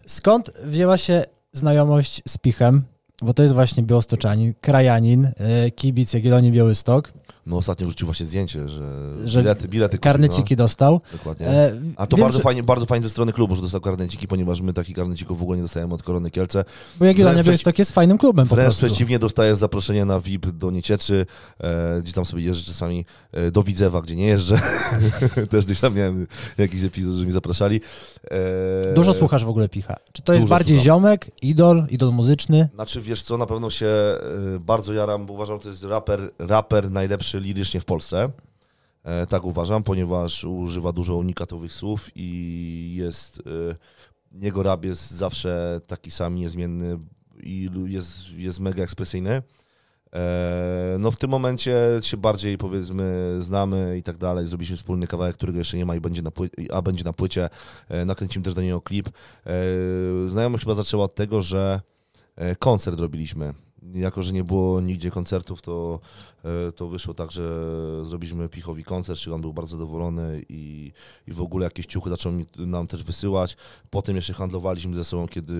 [0.06, 2.82] Skąd wzięła się znajomość z Pichem?
[3.22, 7.12] Bo to jest właśnie białostoczanin, krajanin, e, kibic Jagiellonii Białystok.
[7.46, 8.82] No ostatnio rzucił właśnie zdjęcie, że,
[9.24, 10.92] Że bilety, bilety kupił, Karneciki dostał.
[11.12, 11.48] No, dokładnie.
[11.48, 14.28] E, A to wiem, bardzo, że- fajnie, bardzo fajnie ze strony klubu, że dostał karneciki,
[14.28, 16.64] ponieważ my takich karnecików w ogóle nie dostajemy od Korony Kielce.
[16.98, 20.70] Bo Jagiellonia wręcz Białystok jest fajnym klubem po Wręcz przeciwnie, dostaję zaproszenie na VIP do
[20.70, 21.26] Niecieczy,
[21.60, 24.58] e, gdzie tam sobie jeżdżę czasami e, do Widzewa, gdzie nie jeżdżę.
[25.50, 26.26] Też gdzieś tam miałem
[26.58, 27.80] jakiś epizod, że mi zapraszali.
[28.90, 29.96] E, Dużo słuchasz w ogóle Picha.
[30.12, 30.84] Czy to jest Dużo bardziej słucham.
[30.86, 32.68] ziomek, idol, idol muzyczny?
[32.74, 34.18] Znaczy, wiesz co, na pewno się e,
[34.60, 38.30] bardzo jaram, bo uważam, że to jest raper, raper najlepszy lirycznie w Polsce.
[39.04, 43.76] E, tak uważam, ponieważ używa dużo unikatowych słów i jest, e,
[44.42, 46.98] jego rap jest zawsze taki sam, niezmienny
[47.42, 49.42] i jest, jest mega ekspresyjny.
[50.12, 54.46] E, No w tym momencie się bardziej powiedzmy znamy i tak dalej.
[54.46, 56.30] Zrobiliśmy wspólny kawałek, którego jeszcze nie ma i będzie na
[56.72, 57.48] a będzie na płycie.
[58.06, 59.08] Nakręcimy też do niego klip.
[60.28, 61.80] Znajomość chyba zaczęła od tego, że
[62.58, 63.54] koncert robiliśmy.
[63.92, 66.00] Jako, że nie było nigdzie koncertów, to,
[66.44, 67.42] e, to wyszło tak, że
[68.06, 70.92] zrobiliśmy Pichowi koncert, czyli on był bardzo zadowolony i,
[71.26, 73.56] i w ogóle jakieś ciuchy zaczął nam też wysyłać.
[73.90, 75.54] Potem jeszcze handlowaliśmy ze sobą, kiedy,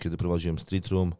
[0.00, 1.12] kiedy prowadziłem Street Room.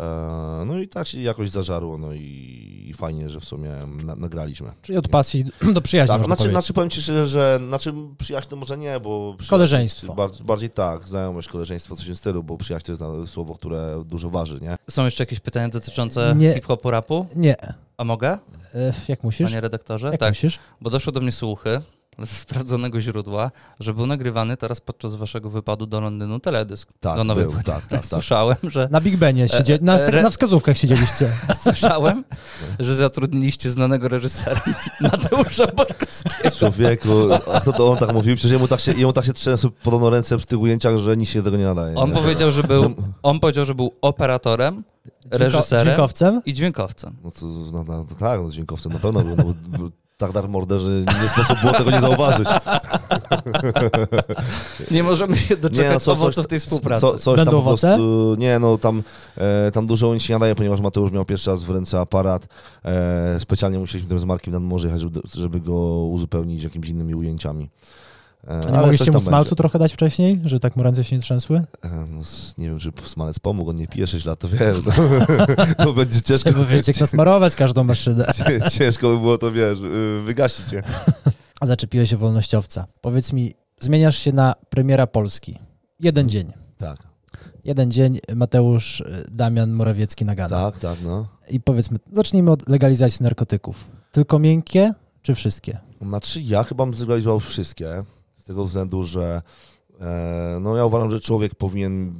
[0.00, 3.70] E, No i tak się jakoś zażarło, no i, fajnie, że w sumie
[4.04, 4.72] na, nagraliśmy.
[4.82, 8.56] Czyli od pasji do przyjaźni, Tak, znaczy, znaczy powiem Ci szczerze, że znaczy przyjaźń to
[8.56, 9.36] może nie, bo...
[9.50, 10.14] Koleżeństwo.
[10.14, 14.02] Bardziej, bardziej tak, znajomość, koleżeństwo, coś w tym stylu, bo przyjaźń to jest słowo, które
[14.06, 14.76] dużo waży, nie?
[14.90, 17.26] Są jeszcze jakieś pytania dotyczące hip-hopu, rapu?
[17.36, 17.56] Nie.
[17.96, 18.38] A mogę,
[18.74, 19.50] E, Jak musisz?
[19.50, 20.06] panie redaktorze?
[20.10, 20.58] Jak tak, musisz?
[20.80, 21.80] bo doszło do mnie słuchy
[22.20, 27.24] ze sprawdzonego źródła, że był nagrywany teraz podczas waszego wypadu do Londynu teledysk Tak, do
[27.24, 27.66] nowej był, płyty.
[27.70, 28.04] tak, tak, tak.
[28.06, 29.74] Słyszałem, że Na Big Benie siedzie...
[29.74, 31.32] E, na, e, re- na wskazówkach siedzieliście.
[31.64, 32.24] słyszałem,
[32.78, 34.60] że zatrudniliście znanego reżysera
[35.00, 36.50] Mateusza Borkowskiego.
[36.50, 37.08] Człowieku,
[37.54, 38.36] a kto to on tak mówił?
[38.36, 41.28] Przecież jemu tak się, jemu tak się trzęsły podobno ręce przy tych ujęciach, że nic
[41.28, 41.96] się do tego nie nadaje.
[41.96, 42.16] On nie?
[42.16, 44.84] powiedział, że był, on powiedział, że był operatorem,
[45.30, 46.42] reżyserem Dźwiękowcem?
[46.46, 47.16] i dźwiękowcem.
[47.24, 50.78] No to, no, no, to tak, no, dźwiękowcem na pewno był, no, tak dar mordę,
[50.80, 52.48] że nie sposób było tego nie zauważyć.
[54.90, 57.00] Nie możemy się doczekać no, co- owoców coś- tej współpracy.
[57.00, 57.86] Co, coś Będą tam po owoce?
[57.86, 59.02] prostu, nie no, tam,
[59.36, 62.48] e, tam dużo nic się nadaje, ponieważ Mateusz miał pierwszy raz w ręce aparat.
[62.84, 65.74] E, specjalnie musieliśmy tam z Markiem nad morze jechać, żeby- żeby go
[66.06, 67.70] uzupełnić jakimiś innymi ujęciami.
[68.48, 69.56] E, A nie mogliście mu smalcu będzie.
[69.56, 71.56] trochę dać wcześniej, że tak mu ręce się nie trzęsły?
[71.82, 72.20] E, no,
[72.58, 74.92] nie wiem, czy smalec pomógł, on nie pije 6 lat, to wiesz, no,
[75.84, 78.26] to będzie ciężko, Trzeba jak nasmarować każdą maszynę.
[78.78, 80.82] ciężko by było to, wiesz, y, wygasić je.
[81.60, 82.86] A zaczepiłeś się wolnościowca.
[83.00, 85.58] Powiedz mi, zmieniasz się na premiera Polski.
[86.00, 86.52] Jeden dzień.
[86.78, 86.98] Tak,
[87.64, 90.70] Jeden dzień Mateusz y, Damian Morawiecki nagada.
[90.70, 91.28] tak, tak, no.
[91.50, 93.84] I powiedzmy, zacznijmy od legalizacji narkotyków.
[94.12, 95.78] Tylko miękkie, czy wszystkie?
[96.02, 98.02] Znaczy ja chyba bym zrealizował wszystkie,
[98.50, 99.42] tego względu, że
[100.00, 102.14] e, no ja uważam, że człowiek powinien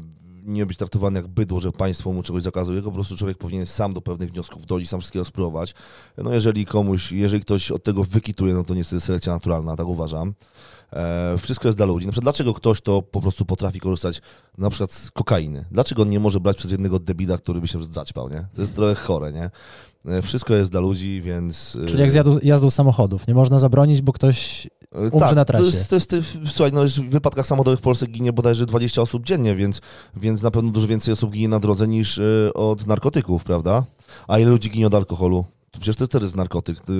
[0.45, 3.95] nie być traktowany jak bydło, że państwo mu czegoś zakazuje, po prostu człowiek powinien sam
[3.95, 5.75] do pewnych wniosków dojść, sam wszystkiego spróbować.
[6.19, 10.35] No jeżeli komuś, jeżeli ktoś od tego wykituje, no to niestety selekcja naturalna, tak uważam.
[10.93, 12.07] E, wszystko jest dla ludzi.
[12.07, 14.23] Na przykład dlaczego ktoś to po prostu potrafi korzystać
[14.59, 15.65] na przykład z kokainy?
[15.71, 18.47] Dlaczego on nie może brać przez jednego debila, który by się zaćpał, nie?
[18.55, 19.51] To jest trochę chore, nie?
[20.07, 21.79] E, Wszystko jest dla ludzi, więc...
[21.83, 23.27] e, Czyli jak z jazdu, jazdą samochodów.
[23.27, 24.69] Nie można zabronić, bo ktoś
[25.13, 25.65] Umrze na trasie.
[25.65, 28.67] To jest, to jest, to jest, słuchaj, no, w wypadkach samochodowych w Polsce ginie bodajże
[28.67, 29.81] 20 osób dziennie, więc,
[30.17, 32.23] więc na pewno dużo więcej osób ginie na drodze niż e,
[32.55, 33.85] od narkotyków, prawda?
[34.29, 35.45] A ile ludzi ginie od alkoholu?
[35.71, 36.81] Przecież to jest też narkotyk.
[36.81, 36.93] Ty,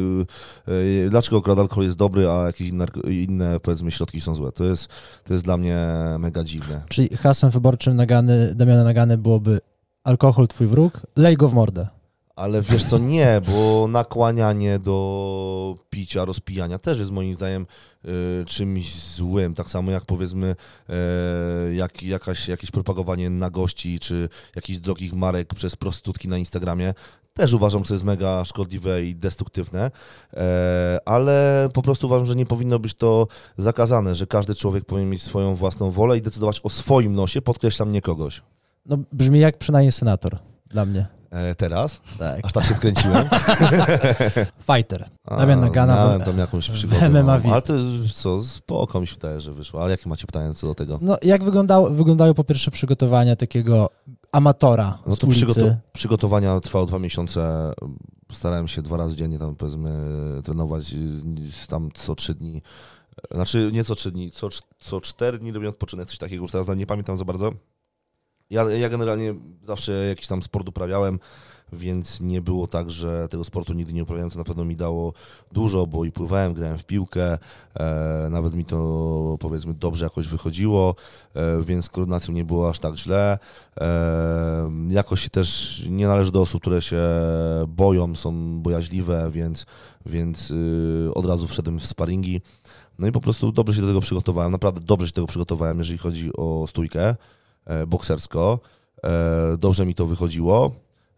[1.07, 4.53] e, dlaczego akurat alkohol jest dobry, a jakieś inne, inne powiedzmy środki są złe?
[4.53, 4.89] To jest,
[5.25, 5.79] to jest dla mnie
[6.19, 6.83] mega dziwne.
[6.89, 9.61] Czyli hasłem wyborczym Nagany, Damiana Nagany byłoby
[10.05, 12.00] alkohol twój wróg, lej go w mordę.
[12.41, 17.67] Ale wiesz co, nie, bo nakłanianie do picia, rozpijania też jest moim zdaniem
[18.05, 19.55] y, czymś złym.
[19.55, 20.57] Tak samo jak powiedzmy
[20.89, 20.95] e,
[21.75, 26.95] jak, jakaś, jakieś propagowanie nagości czy jakichś drogich marek przez prostytutki na Instagramie.
[27.33, 29.91] Też uważam, że jest mega szkodliwe i destruktywne,
[30.35, 33.27] e, ale po prostu uważam, że nie powinno być to
[33.59, 37.93] zakazane, że każdy człowiek powinien mieć swoją własną wolę i decydować o swoim nosie, podkreślam
[37.93, 38.43] nie kogoś.
[38.87, 41.20] No brzmi jak przynajmniej senator dla mnie.
[41.31, 42.01] E, teraz?
[42.19, 42.41] Tak.
[42.43, 43.29] Aż tak się wkręciłem.
[44.75, 45.09] Fighter.
[45.29, 47.09] Damian Nagana Miałem tam jakąś przygodę.
[47.09, 47.41] MMA no.
[47.41, 47.53] VIP.
[47.53, 47.75] Ale to
[48.15, 49.83] co, spoko mi się wydaje, że wyszło.
[49.83, 50.99] Ale jakie macie pytania co do tego?
[51.03, 53.91] No jak wyglądało, wyglądają po pierwsze przygotowania takiego
[54.33, 57.73] amatora No to przygoto- przygotowania trwały dwa miesiące.
[58.33, 59.91] Starałem się dwa razy dziennie tam powiedzmy
[60.45, 60.95] trenować
[61.69, 62.63] tam co trzy dni.
[63.31, 66.69] Znaczy nie co trzy dni, co, co cztery dni robię odpoczynek, coś takiego, już teraz
[66.77, 67.53] nie pamiętam za bardzo.
[68.51, 71.19] Ja, ja generalnie zawsze jakiś tam sport uprawiałem,
[71.73, 75.13] więc nie było tak, że tego sportu nigdy nie uprawiałem, co na pewno mi dało
[75.53, 77.39] dużo, bo i pływałem, grałem w piłkę,
[77.75, 80.95] e, nawet mi to powiedzmy dobrze jakoś wychodziło,
[81.35, 83.39] e, więc z koordynacją nie było aż tak źle.
[83.81, 87.03] E, jakoś też nie należy do osób, które się
[87.69, 89.67] boją, są bojaźliwe, więc,
[90.07, 92.41] więc y, od razu wszedłem w sparingi.
[92.99, 95.79] No i po prostu dobrze się do tego przygotowałem, naprawdę dobrze się do tego przygotowałem,
[95.79, 97.17] jeżeli chodzi o stójkę
[97.87, 98.61] boksersko.
[99.05, 100.73] E, dobrze mi to wychodziło.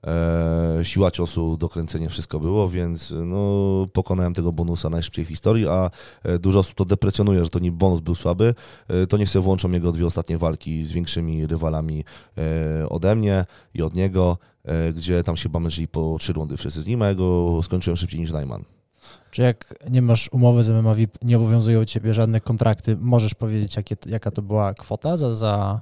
[0.07, 5.91] E, siła ciosu, dokręcenie, wszystko było, więc no, pokonałem tego bonusa najszybciej w historii, a
[6.23, 8.55] e, dużo osób to deprecjonuje, że to nie bonus był słaby.
[8.89, 12.05] E, to niech sobie włączą jego dwie ostatnie walki z większymi rywalami
[12.39, 16.83] e, ode mnie i od niego, e, gdzie tam się bamęczyli po trzy rundy wszyscy
[16.83, 18.65] z nim, a ja go skończyłem szybciej niż Najman.
[19.31, 23.77] Czy jak nie masz umowy z MMA VIP, nie obowiązują ciebie żadne kontrakty, możesz powiedzieć,
[23.77, 25.81] jakie, jaka to była kwota za, za,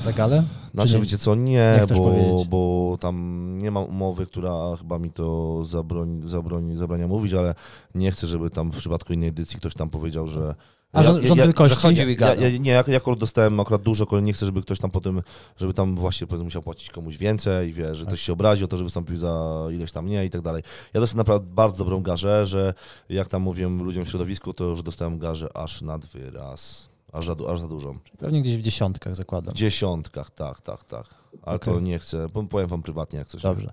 [0.00, 0.44] za galę?
[0.74, 5.10] Znaczy, nie- wiecie co, nie, nie bo, bo tam nie ma umowy, która chyba mi
[5.10, 7.54] to zabroni, zabroni, zabrania mówić, ale
[7.94, 10.54] nie chcę, żeby tam w przypadku innej edycji ktoś tam powiedział, że...
[10.92, 11.74] A rząd, rząd wielkości?
[11.74, 12.00] że chodzi-
[12.40, 14.90] Ja, ja, nie, ja, ja akurat dostałem akurat dużo, ale nie chcę, żeby ktoś tam
[14.90, 15.22] potem,
[15.56, 18.76] żeby tam właśnie powiedzmy, musiał płacić komuś więcej, wie, że ktoś się obrazi o to,
[18.76, 20.62] że wystąpił za ileś tam nie i tak dalej.
[20.94, 22.74] Ja dostałem naprawdę bardzo dobrą garzę, że
[23.08, 27.34] jak tam mówię ludziom w środowisku, to już dostałem garzę aż nad wyraz, aż za,
[27.48, 27.98] aż za dużą.
[28.18, 29.54] Pewnie gdzieś w dziesiątkach zakładam.
[29.54, 31.04] W dziesiątkach, tak, tak, tak.
[31.42, 31.82] Ale to Okej.
[31.82, 33.42] nie chcę, po- powiem wam prywatnie, jak coś.
[33.42, 33.72] Dobrze.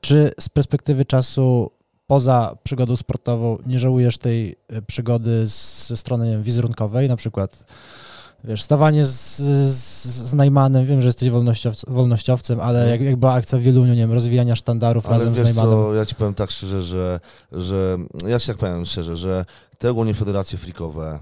[0.00, 1.70] Czy z perspektywy czasu
[2.06, 7.64] poza przygodą sportową nie żałujesz tej e, przygody z- ze strony nie wizerunkowej, na przykład
[8.44, 12.86] wiesz, stawanie z, z, z Najmanem, wiem, że jesteś wolnościowc, wolnościowcem, ale No.
[12.86, 15.72] jak, jak była akcja w Wieluniu, nie wiem, rozwijania sztandarów Ale razem z wiesz Najmanem.
[15.72, 17.20] co, ja ci powiem tak szczerze, że,
[17.52, 19.44] że ja ci tak powiem szczerze, że
[19.78, 21.18] te ogólnie federacje frikowe,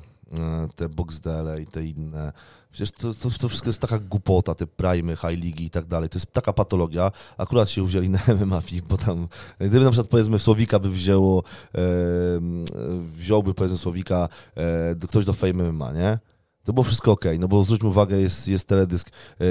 [0.77, 2.33] te boxdele i te inne,
[2.73, 6.09] przecież to, to, to wszystko jest taka głupota, te primy, high ligi i tak dalej,
[6.09, 10.39] to jest taka patologia, akurat się uwzięli na MMA bo tam, gdyby na przykład powiedzmy
[10.39, 11.43] Słowika by wzięło,
[11.75, 11.81] e,
[13.17, 16.19] wziąłby powiedzmy Słowika e, ktoś do Fame MMA, nie?
[16.67, 19.45] To było wszystko ok, no bo zwróćmy uwagę, jest, jest teledysk e,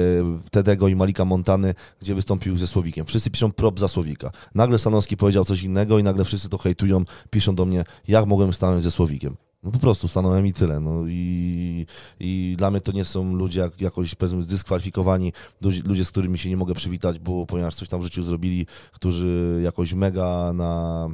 [0.50, 3.06] Tedego i Malika Montany, gdzie wystąpił ze Słowikiem.
[3.06, 4.30] Wszyscy piszą prop za Słowika.
[4.54, 8.52] Nagle Stanowski powiedział coś innego i nagle wszyscy to hejtują, piszą do mnie, jak mogłem
[8.52, 9.36] stanąć ze Słowikiem.
[9.62, 10.80] No po prostu stanąłem i tyle.
[10.80, 11.86] No i,
[12.20, 16.48] i dla mnie to nie są ludzie jak, jakoś powiedzmy zdyskwalifikowani, ludzie, z którymi się
[16.48, 21.08] nie mogę przywitać, bo ponieważ coś tam w życiu zrobili, którzy jakoś mega na,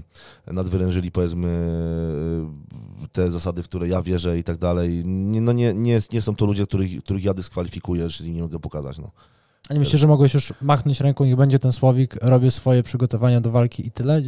[0.46, 1.48] nadwyrężyli powiedzmy
[3.12, 5.02] te zasady, w które ja wierzę i tak dalej.
[5.04, 8.58] No nie, nie, nie są to ludzie, których, których ja dyskwalifikuję, z nimi nie mogę
[8.58, 8.98] pokazać.
[8.98, 9.10] No.
[9.68, 13.40] A nie myślisz, że mogłeś już machnąć ręką, niech będzie ten Słowik, robię swoje przygotowania
[13.40, 14.22] do walki i tyle?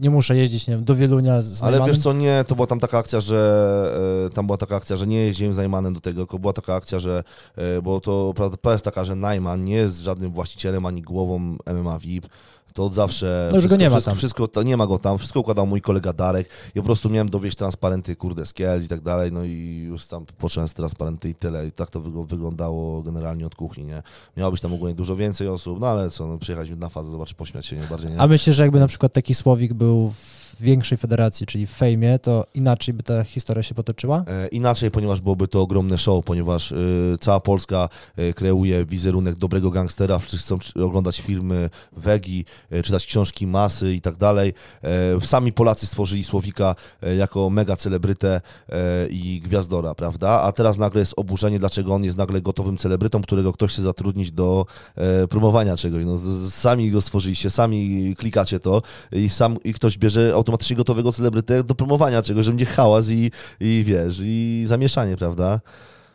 [0.00, 1.94] Nie muszę jeździć, nie wiem, do Wielunia z Ale Najmanem?
[1.94, 5.06] wiesz co, nie, to była tam taka akcja, że e, tam była taka akcja, że
[5.06, 7.24] nie jeździłem z Najmanem do tego, tylko była taka akcja, że
[7.56, 11.56] e, bo to prawda prawda jest taka, że Najman nie jest żadnym właścicielem ani głową
[11.66, 12.26] MMA VIP,
[12.72, 13.48] To od zawsze.
[13.50, 14.18] No już go wszystko, nie ma wszystko, tam.
[14.18, 15.18] Wszystko, to nie ma go tam.
[15.18, 16.48] Wszystko układał mój kolega Darek.
[16.74, 19.32] Ja po prostu miałem dowieść transparenty, kurde, z Kielc i tak dalej.
[19.32, 21.66] No i już tam począłem z transparenty i tyle.
[21.66, 24.02] I tak to wygl- wyglądało generalnie od kuchni, nie?
[24.36, 27.34] Miało być tam ogólnie dużo więcej osób, no ale co, no, przyjechać na fazę, zobaczyć,
[27.34, 28.20] pośmiać się, nie bardziej, nie?
[28.20, 32.18] A myślę, że jakby na przykład taki Słowik był w większej federacji, czyli w fejmie,
[32.18, 34.24] to inaczej by ta historia się potoczyła?
[34.26, 39.70] E, Inaczej, ponieważ byłoby to ogromne show, ponieważ y, cała Polska y, kreuje wizerunek dobrego
[39.70, 42.44] gangstera, wszyscy chcą oglądać filmy Wegi,
[42.84, 44.54] czytać książki Masy i tak dalej.
[44.82, 50.28] E, Sami Polacy stworzyli Słowika e, jako mega celebrytę e, i gwiazdora, prawda?
[50.40, 54.32] A teraz nagle jest oburzenie, dlaczego on jest nagle gotowym celebrytą, którego ktoś chce zatrudnić
[54.32, 56.04] do e, promowania czegoś.
[56.04, 56.18] No,
[56.50, 61.74] sami go stworzyliście, sami klikacie to i sam i ktoś bierze automatycznie gotowego celebrytę do
[61.74, 63.30] promowania czegoś, że będzie hałas i,
[63.60, 65.60] i wiesz, i zamieszanie, prawda?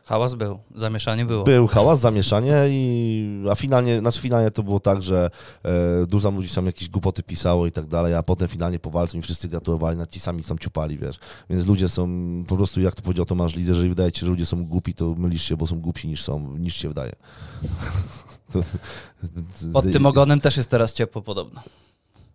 [0.05, 1.43] Hałas był, zamieszanie było.
[1.43, 5.29] Był hałas, zamieszanie, i, a finalnie, znaczy finalnie to było tak, że
[5.63, 9.17] e, dużo ludzi tam jakieś głupoty pisało i tak dalej, a potem finalnie po walce
[9.17, 11.19] mi wszyscy gratulowali, na ci sami tam ciupali, wiesz.
[11.49, 12.07] Więc ludzie są
[12.47, 14.93] po prostu, jak to powiedział Tomasz Lidze, jeżeli wydaje ci się, że ludzie są głupi,
[14.93, 17.11] to mylisz się, bo są głupsi niż są, niż się wydaje.
[19.73, 21.61] Pod tym ogonem też jest teraz ciepło podobno.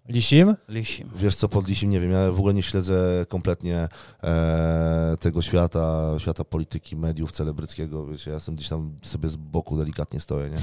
[0.09, 0.57] Lisim?
[0.69, 1.11] Lisim.
[1.15, 3.89] Wiesz co, pod Lisim, nie wiem, ja w ogóle nie śledzę kompletnie
[4.23, 9.77] e, tego świata, świata polityki, mediów, celebryckiego, wiecie, ja jestem gdzieś tam sobie z boku
[9.77, 10.59] delikatnie stoję, nie?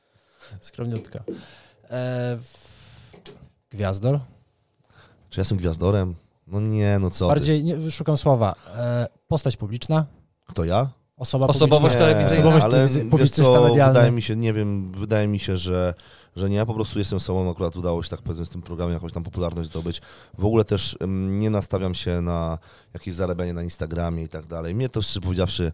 [0.60, 1.18] Skromniutka.
[1.90, 2.74] E, w...
[3.70, 4.20] Gwiazdor?
[5.30, 6.14] Czy ja jestem gwiazdorem?
[6.46, 7.28] No nie, no co.
[7.28, 8.54] Bardziej, nie, szukam słowa.
[8.76, 10.06] E, postać publiczna?
[10.46, 10.90] Kto ja?
[11.16, 12.00] Osoba Osobowość publiczna?
[12.00, 12.48] telewizyjna.
[12.48, 13.94] Osobowość ale publicysta co, medialny.
[13.94, 15.94] wydaje mi się, nie wiem, wydaje mi się, że,
[16.36, 18.94] że nie, ja po prostu jestem sobą, akurat udało się tak powiedzmy z tym programem
[18.94, 20.00] jakąś tam popularność zdobyć.
[20.38, 20.96] W ogóle też
[21.28, 22.58] nie nastawiam się na
[22.94, 24.74] jakieś zarabianie na Instagramie i tak dalej.
[24.74, 25.72] Mnie to szczerze powiedziawszy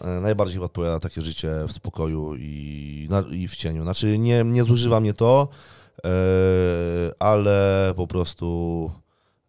[0.00, 3.82] e, najbardziej chyba odpowiada takie życie w spokoju i, na, i w cieniu.
[3.82, 5.48] Znaczy nie, nie zużywa mnie to,
[6.04, 6.08] e,
[7.18, 8.90] ale po prostu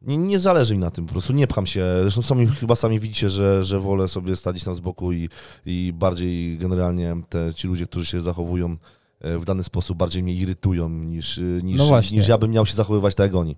[0.01, 1.85] nie, nie zależy mi na tym, po prostu nie pcham się.
[2.01, 5.29] Zresztą sami, chyba sami widzicie, że, że wolę sobie stać tam z boku i,
[5.65, 8.77] i bardziej generalnie te, ci ludzie, którzy się zachowują
[9.21, 12.65] e, w dany sposób, bardziej mnie irytują niż, e, niż, No niż ja bym miał
[12.65, 13.55] się zachowywać tak jak oni.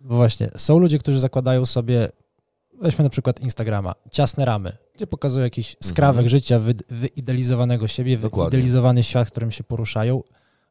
[0.00, 2.08] Bo właśnie, są ludzie, którzy zakładają sobie,
[2.82, 6.28] weźmy na przykład Instagrama, ciasne ramy, gdzie pokazują jakiś skrawek Mhm.
[6.28, 8.50] życia, wy, wyidealizowanego siebie, Dokładnie.
[8.50, 10.22] wyidealizowany świat, w którym się poruszają.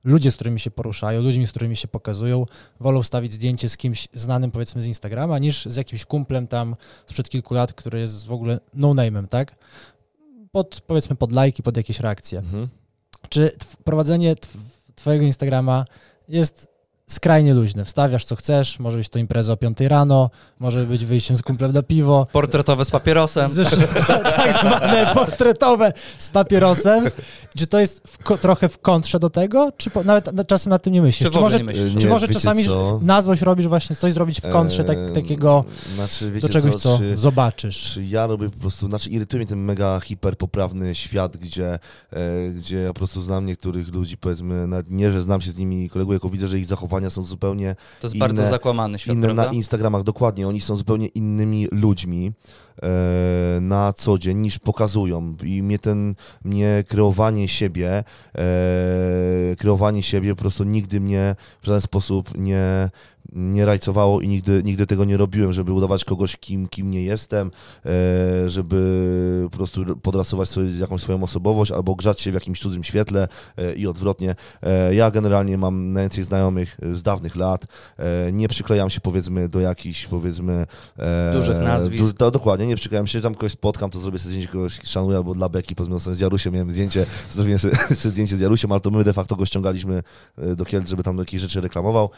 [0.06, 2.46] Ludzie, z którymi się poruszają, ludźmi, z którymi się pokazują,
[2.80, 7.30] wolą wstawić zdjęcie z kimś znanym, powiedzmy, z Instagrama, niż z jakimś kumplem tam sprzed
[7.30, 9.56] kilku lat, który jest w ogóle no-name'em, tak?
[10.52, 12.40] Pod, powiedzmy, pod lajki, pod jakieś reakcje.
[12.40, 12.68] Mhm.
[13.30, 13.52] Czy
[13.84, 14.58] prowadzenie tw-
[14.96, 15.86] twojego Instagrama
[16.28, 16.75] jest
[17.08, 17.86] skrajnie luźne?
[17.86, 21.74] Wstawiasz co chcesz, może być to impreza o 5 rano, może być wyjściem z kumplem
[21.74, 23.48] na piwo, Portretowe z papierosem.
[23.48, 23.78] Zresztą,
[24.36, 27.06] tak zwane portretowe z papierosem.
[27.58, 30.84] Czy to jest w, trochę w kontrze do tego, czy po, nawet na- czasem nad
[30.84, 31.30] tym nie myślisz?
[31.30, 32.02] Czy Czy, może, nie myślisz?
[32.02, 33.00] czy może czasami co?
[33.04, 35.64] na złość robisz właśnie coś zrobić w kontrze tak, takiego
[35.96, 37.92] znaczy, do czegoś, co, co czy, zobaczysz?
[37.94, 41.80] czy ja robię po prostu, znaczy irytuje mnie ten mega hiperpoprawny świat, gdzie,
[42.14, 45.58] e, gdzie ja po prostu znam niektórych ludzi, powiedzmy, nawet nie, że znam się z
[45.58, 46.66] nimi koleguję, tylko widzę, że ich
[46.96, 49.46] zachowania są zupełnie To jest inne- bardzo zakłamany świat, inne prawda?
[49.46, 50.48] na Instagramach, dokładnie.
[50.48, 52.32] Oni są zupełnie innymi ludźmi
[52.84, 52.88] e,
[53.62, 55.36] na co dzień niż pokazują.
[55.44, 58.04] I mnie ten, mnie kreowanie siebie,
[58.36, 62.90] e, kreowanie siebie po prostu nigdy mnie w żaden sposób nie,
[63.36, 67.52] nie rajcowało i nigdy, nigdy tego nie robiłem, żeby udawać kogoś, kim, kim nie jestem,
[67.86, 72.84] e, żeby po prostu podrasować sobie jakąś swoją osobowość albo grzać się w jakimś cudzym
[72.84, 74.36] świetle e, i odwrotnie.
[74.64, 77.66] E, ja generalnie mam najwięcej znajomych z dawnych lat,
[78.34, 80.66] nie przyklejam się powiedzmy do jakichś powiedzmy
[81.34, 82.04] Dużych nazwisk.
[82.04, 85.18] Du, to, dokładnie, nie przyklejam się, tam kogoś spotkam, to zrobię sobie zdjęcie kogoś szanuję
[85.18, 88.82] albo dla beki, powiedzmy z Jarusiem miałem zdjęcie, zrobiłem sobie, sobie zdjęcie z Jarusiem, ale
[88.82, 90.04] to my de facto go ściągaliśmy
[90.56, 92.10] do Kielc, żeby tam jakieś rzeczy reklamował.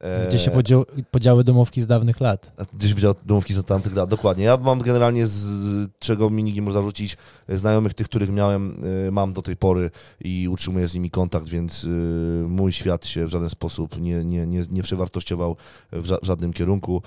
[0.00, 2.52] E, Gdzie się podział, podziały domówki z dawnych lat?
[2.56, 4.44] a Gdzieś powiedział domówki z tamtych lat, dokładnie.
[4.44, 5.46] Ja mam generalnie, z
[5.98, 7.16] czego mi nikt nie może zarzucić,
[7.48, 11.48] e, znajomych tych, których miałem, e, mam do tej pory i utrzymuję z nimi kontakt,
[11.48, 11.86] więc
[12.48, 15.56] mój świat się w żaden sposób nie, nie, nie, nie przewartościował
[15.92, 17.02] w ża- w żadnym kierunku.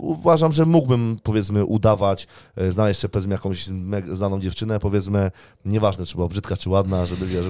[0.00, 2.26] Uważam, że mógłbym, powiedzmy, udawać,
[2.70, 3.68] znaleźć sobie, powiedzmy, jakąś
[4.12, 5.30] znaną dziewczynę, powiedzmy,
[5.64, 7.46] nieważne, czy była brzydka, czy ładna, żeby, wiesz,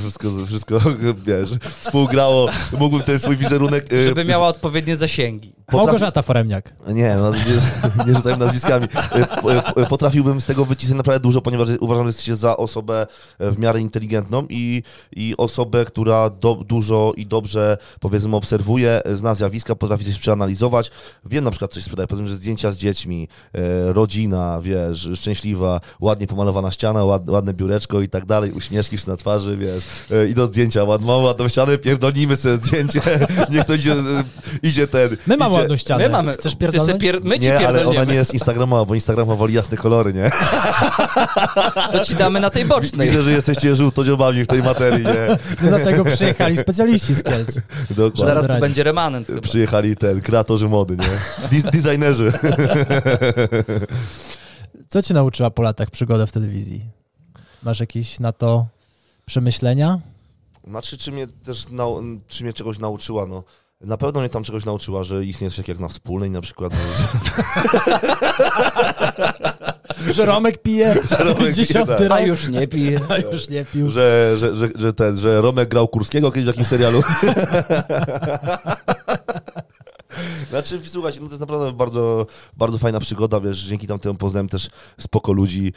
[0.00, 0.80] wszystko, wszystko,
[1.26, 2.48] wiesz, współgrało.
[2.78, 3.69] Mógłbym ten swój wizerunek...
[3.76, 5.52] e, Żeby miała odpowiednie zasięgi.
[5.72, 6.74] Małgorzata Foremniak.
[6.88, 8.86] Nie, no, nie, nie rzucajmy nazwiskami.
[8.94, 13.06] E, e, Potrafiłbym z tego wycisnąć naprawdę dużo, ponieważ uważam, że jesteście za osobę
[13.38, 19.34] e, w miarę inteligentną i, i osobę, która do, dużo i dobrze, powiedzmy, obserwuje, zna
[19.34, 20.90] zjawiska, potrafi coś przeanalizować.
[21.24, 23.28] Wiem na przykład, coś sprzedaje, powiedzmy, że zdjęcia z dziećmi,
[23.86, 29.56] rodzina, wiesz, szczęśliwa, ładnie pomalowana ściana, ład, ładne biureczko i tak dalej, uśmieszki na twarzy,
[29.56, 33.00] wiesz, e, idą zdjęcia, ład, mamy ładną ścianę, pierdolnimy sobie zdjęcie,
[33.52, 33.94] niech to idzie,
[34.62, 35.16] idzie ten...
[35.26, 36.04] My mamy ścianę.
[36.04, 36.32] My mamy.
[36.32, 36.92] Chcesz ty pierdolnąć?
[36.92, 37.24] se pier...
[37.24, 40.30] My ci nie, ale ona nie jest Instagramowa, bo Instagram woli jasne kolory, nie?
[41.92, 43.08] To ci damy na tej bocznej.
[43.08, 45.38] Widzę, że jesteście żółtodziobami w tej materii, nie?
[45.60, 47.58] Dlatego przyjechali specjaliści z Kielc.
[47.90, 48.24] Dokładnie.
[48.24, 49.40] Zaraz tu będzie remanent chyba.
[49.40, 51.60] Przyjechali ten, kreatorzy mody, nie?
[51.70, 52.32] Designerzy.
[54.88, 56.84] Co cię nauczyła po latach przygoda w telewizji?
[57.62, 58.66] Masz jakieś na to
[59.26, 60.00] przemyślenia?
[60.68, 63.44] Znaczy, czy mnie też, nau- czy mnie czegoś nauczyła, no.
[63.80, 66.72] Na pewno mnie tam czegoś nauczyła, że istnieje coś takiego jak na wspólnej na przykład.
[70.12, 72.00] Że Romek pije Romek pije, dziesiąty tak.
[72.00, 73.00] rok, A już nie pije.
[73.08, 73.90] a już nie pił.
[73.90, 77.02] Że, że, że, że ten, że Romek grał Kurskiego kiedyś w jakimś serialu.
[80.50, 82.26] Znaczy, słuchajcie, no to jest naprawdę bardzo,
[82.56, 84.70] bardzo fajna przygoda, wiesz, dzięki tamtemu poznałem też
[85.00, 85.72] spoko ludzi.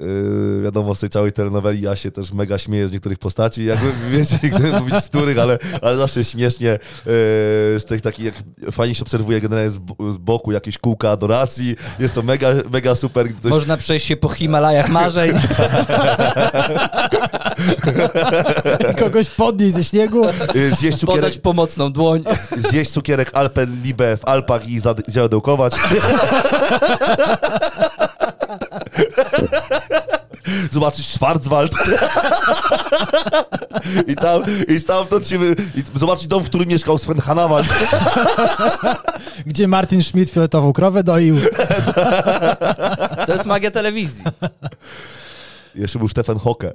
[0.00, 3.86] E, wiadomo, z tej całej telenoweli ja się też mega śmieję z niektórych postaci, jakby
[4.18, 6.78] wiecie, nie chcę mówić z których, ale, ale zawsze śmiesznie e,
[7.80, 8.34] z tych takich, jak
[8.72, 9.78] fajnie się obserwuje generalnie z,
[10.12, 13.28] z boku jakieś kółka adoracji, jest to mega, mega super.
[13.34, 15.32] Ktoś, Można przejść się po Himalajach marzeń.
[18.98, 20.24] Kogoś podnieść ze śniegu.
[20.28, 20.32] e,
[20.78, 22.24] zjeść cukierek, Podać pomocną dłoń.
[22.70, 25.74] zjeść cukierek Alpenlibe w Alpach i zade- zajodełkować.
[30.70, 31.72] Zobaczyć Schwarzwald.
[34.06, 37.66] I tam, i stamtąd się, wy- i zobaczyć dom, w którym mieszkał Sven Hanawald.
[39.46, 41.36] Gdzie Martin Schmidt fioletową krowę doił.
[43.26, 44.24] To jest magia telewizji.
[45.78, 46.72] Jeszcze był Stefan Hocke.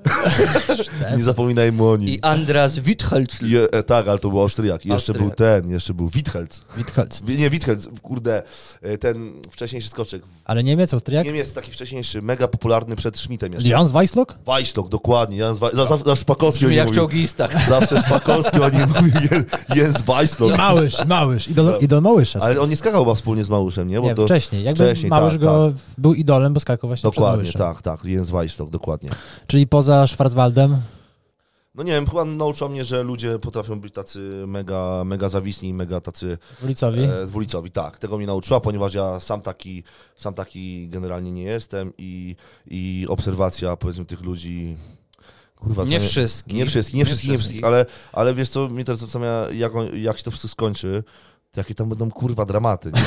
[1.18, 2.10] Nie zapominajmy o nim.
[2.10, 3.46] I Andras Withelzl.
[3.46, 4.86] Je, e, tak, ale to był Austriak.
[4.86, 5.20] I Jeszcze Austriak.
[5.20, 6.66] był ten, jeszcze był Withelz.
[6.78, 7.24] Witholz.
[7.24, 8.44] Nie, Withelz, kurde,
[8.82, 10.22] e, ten wcześniejszy skoczek.
[10.46, 11.26] Ale Niemiec, Austriak?
[11.26, 13.70] Niemiec taki wcześniejszy, mega popularny przed Schmidtem jeszcze.
[13.70, 14.36] Jan Weisslock?
[14.46, 15.38] Wajstok, dokładnie.
[15.38, 15.72] Jan Waj...
[15.74, 17.02] Zawsze zawsze Szpakowski o nim jak mówił.
[17.02, 17.68] czołgistach.
[17.70, 19.14] Zawsze Szpakowski o nim mówił.
[19.22, 19.46] Jen-
[19.76, 20.58] Jens Wajstok.
[20.58, 21.48] Małysz, i Małysz.
[21.48, 22.40] Idol, idol Małysza.
[22.40, 24.02] Ale on nie skakał chyba wspólnie z Małuszem, nie?
[24.02, 24.26] Bo nie, to...
[24.26, 24.64] wcześniej.
[24.64, 27.60] Jakby wcześniej, Małysz tak, go był idolem, bo skakał właśnie Dokładnie, Małyszem.
[27.62, 28.06] tak, tak.
[28.06, 28.93] Jens Wajstok, dokładnie.
[29.48, 30.82] Czyli poza Schwarzwaldem
[31.76, 35.74] No nie wiem, chyba nauczył mnie, że ludzie potrafią być tacy mega, mega zawisni i
[35.74, 37.04] mega tacy ulicowi.
[37.04, 37.72] e, dwulicowi.
[37.72, 39.84] Tak, tego mnie nauczyła, ponieważ ja sam taki,
[40.16, 42.36] sam taki generalnie nie jestem i,
[42.68, 44.78] i obserwacja, powiedzmy, tych ludzi...
[45.56, 46.56] Kurwa, Nie wszystkich.
[46.56, 49.88] Nie wszystkich, nie wszystkich, nie wszystkich, ale, ale wiesz co, mnie teraz zastanawia, jak, on,
[50.02, 51.04] jak się to wszystko skończy,
[51.52, 52.92] to jakie tam będą kurwa dramaty.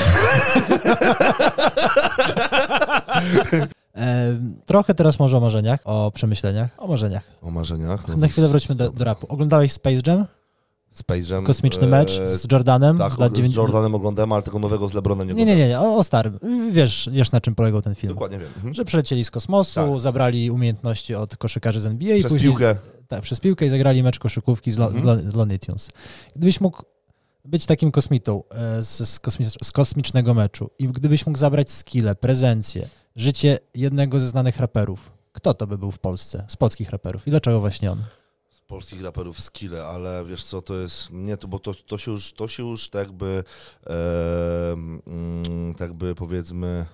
[4.65, 7.23] Trochę teraz może o marzeniach, o przemyśleniach, o marzeniach.
[7.41, 8.07] O marzeniach.
[8.07, 9.25] No, Na chwilę wróćmy do, do rapu.
[9.29, 10.25] Oglądałeś Space Jam?
[10.91, 11.43] Space Jam.
[11.45, 13.67] Kosmiczny e, mecz z Jordanem Tak, z lat z 90.
[13.67, 15.83] Jordanem oglądałem, ale tego nowego z LeBronem nie Nie, nie, oglądałem.
[15.83, 16.39] nie, nie, o, o starym.
[16.71, 18.13] Wiesz, wiesz na czym polegał ten film.
[18.13, 18.47] Dokładnie wiem.
[18.55, 18.73] Mhm.
[18.73, 19.99] Że przylecieli z kosmosu, Tak.
[19.99, 22.75] zabrali umiejętności od koszykarzy z NBA Przez później piłkę.
[23.07, 25.31] Tak, przez piłkę i zagrali mecz koszykówki z, Lo, Mhm.
[25.31, 25.89] z Looney Tunes.
[26.35, 26.81] Gdybyś mógł
[27.45, 32.15] być takim kosmitą e, z, z, kosmicz, z kosmicznego meczu i gdybyś mógł zabrać skille,
[32.15, 32.87] prezencję,
[33.17, 37.27] życie jednego ze znanych raperów, kto to by był w Polsce, z polskich raperów.
[37.27, 38.03] I dlaczego właśnie on?
[38.49, 42.11] Z polskich raperów skille, ale wiesz co, to jest, nie, to, bo to, to się
[42.11, 43.43] już, to się już tak jakby,
[43.87, 44.75] e,
[45.77, 46.85] tak by powiedzmy,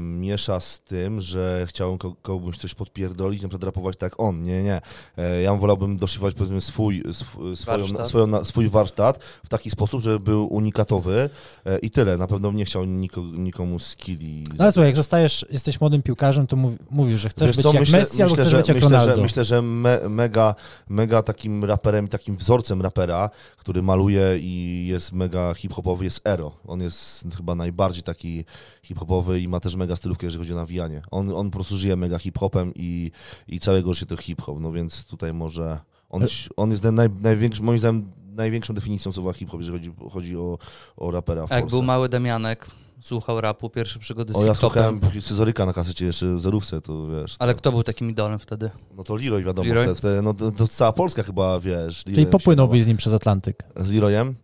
[0.00, 4.62] miesza z tym, że chciałbym ko- komuś coś podpierdolić, na przykład rapować tak on, nie,
[4.62, 4.80] nie.
[5.18, 8.08] E, ja wolałbym doszywać powiedzmy swój, sw, swoją, Warsztat.
[8.08, 11.30] swoją, swój warsztat w taki sposób, żeby był unikatowy
[11.66, 12.18] e, i tyle.
[12.18, 14.44] Na pewno nie chciał niko, nikomu skilli.
[14.58, 17.62] No ale słuchaj, jak zostajesz, jesteś młodym piłkarzem, to mów, mówisz, że chcesz Wiesz być
[17.62, 19.16] co, jak myślę, Messi albo myślę, chcesz że, być jak myślę, Ronaldo.
[19.16, 20.54] że, myślę, że me, mega,
[20.88, 26.52] mega takim raperem, takim wzorcem rapera, który maluje i jest mega hip-hopowy, jest Ero.
[26.66, 28.44] On jest chyba najbardziej taki
[28.82, 31.02] hip-hopowy i ma też mega stylówkę, jeżeli chodzi o nawijanie.
[31.10, 33.10] On, on po prostu żyje mega hip-hopem i,
[33.48, 35.78] i całego życia to hip-hop, no więc tutaj może...
[36.10, 36.26] On,
[36.56, 40.58] on jest naj, największym, moim zdaniem, największą definicją słowa hip-hop, jeżeli chodzi, chodzi o,
[40.96, 41.76] o rapera w A jak Polsce.
[41.76, 42.66] był mały Damianek,
[43.00, 45.00] słuchał rapu, pierwsze przygody z O, ja hip-hopem.
[45.00, 47.36] słuchałem Scyzoryka na kasecie jeszcze w zerówce, to wiesz.
[47.38, 48.70] Ale to, kto był takim idolem wtedy?
[48.96, 49.84] No to Leroy wiadomo, Leroy?
[49.84, 52.04] Wtedy, wtedy, no to, to cała Polska chyba, wiesz.
[52.04, 53.62] Czyli Leroyem się popłynąłbyś z nim przez Atlantyk.
[53.76, 54.34] Z Leroyem?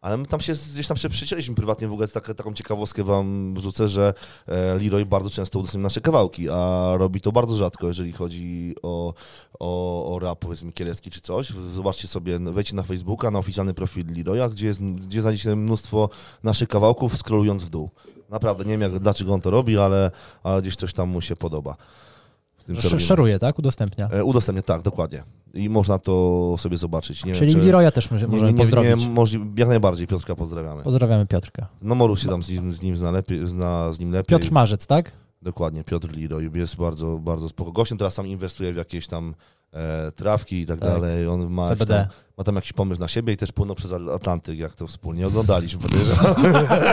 [0.00, 3.54] Ale my tam się gdzieś tam się przycięliśmy prywatnie, w ogóle tak, taką ciekawostkę wam
[3.54, 4.14] wrzucę, że
[4.46, 9.14] e, Leroy bardzo często udostępnia nasze kawałki, a robi to bardzo rzadko, jeżeli chodzi o,
[9.58, 11.52] o, o rap, powiedzmy, kielecki czy coś.
[11.74, 16.08] Zobaczcie sobie, wejdźcie na Facebooka, na oficjalny profil Leroya, gdzie, jest, gdzie znajdziecie mnóstwo
[16.42, 17.90] naszych kawałków, scrollując w dół.
[18.30, 20.10] Naprawdę, nie wiem jak, dlaczego on to robi, ale,
[20.42, 21.76] ale gdzieś coś tam mu się podoba.
[22.66, 23.02] Tym, Sz-.
[23.02, 23.58] Szeruje, tak?
[23.58, 24.08] Udostępnia.
[24.10, 25.22] E, Udostępnia, tak, dokładnie.
[25.54, 27.24] I można to sobie zobaczyć.
[27.24, 27.66] Nie Czyli wiem, czy...
[27.66, 29.04] Leroya też może- Nie, możemy nie, nie, pozdrowić.
[29.06, 29.40] nie, możli...
[29.56, 30.82] Jak najbardziej, Piotrka pozdrawiamy.
[30.82, 31.66] Pozdrawiamy Piotrka.
[31.82, 34.38] No Moru się tam z nim, z nim zna, lepiej, zna z nim lepiej.
[34.38, 35.12] Piotr Marzec, tak?
[35.42, 37.98] Dokładnie, Piotr Leroy jest bardzo, bardzo spoko gościem.
[37.98, 39.34] Teraz tam inwestuje w jakieś tam
[39.72, 40.88] e, trawki i tak, Tak.
[40.88, 41.26] dalej.
[41.28, 41.94] On ma, CBD.
[41.94, 42.06] tam,
[42.38, 45.80] ma tam jakiś pomysł na siebie i też płynął przez Atlantyk, jak to wspólnie oglądaliśmy.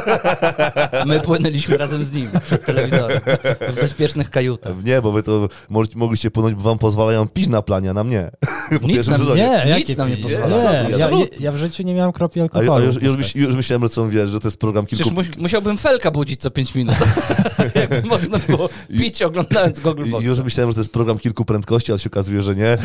[1.06, 3.22] my płynęliśmy razem z nim przed telewizorem
[3.70, 4.84] w bezpiecznych kajutach.
[4.84, 8.10] nie, bo wy to mo- mogliście płynąć, bo wam pozwalają pić na planie, a nam
[8.10, 8.32] nie.
[8.82, 9.42] Po Nic nam sezonie.
[9.42, 10.48] Nie, Nic jakie nam nie pozwala.
[10.84, 12.74] Nie, ja, ja, ja w życiu nie miałem kropli alkoholu.
[12.74, 15.04] a już, już, myśl- już myślałem, że co wiesz, że to jest program kilku...
[15.04, 16.96] Przecież mus, musiałbym Felka budzić co 5 minut.
[17.76, 22.00] Jakby można było pić oglądając Google już myślałem, że to jest program kilku prędkości, ale
[22.00, 22.78] się okazuje, że nie.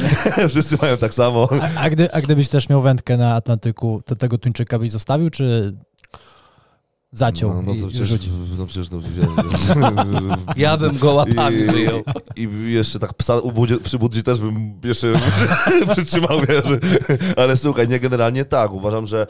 [0.49, 1.49] Wszyscy mają tak samo.
[1.77, 5.31] A, a, gdy, a gdybyś też miał wędkę na Atlantyku, to tego tuńczyka byś zostawił,
[5.31, 5.77] czy
[7.13, 8.33] zaciął No, no to i przecież, rzucił?
[8.59, 8.99] no przecież no,
[10.57, 12.03] Ja bym go łapami I, wyjął.
[12.37, 15.13] i, I jeszcze tak psa ubudzi, przy budzi też bym jeszcze
[15.93, 16.79] przytrzymał, wiesz.
[17.37, 18.73] Ale słuchaj, nie generalnie tak.
[18.73, 19.27] Uważam, że,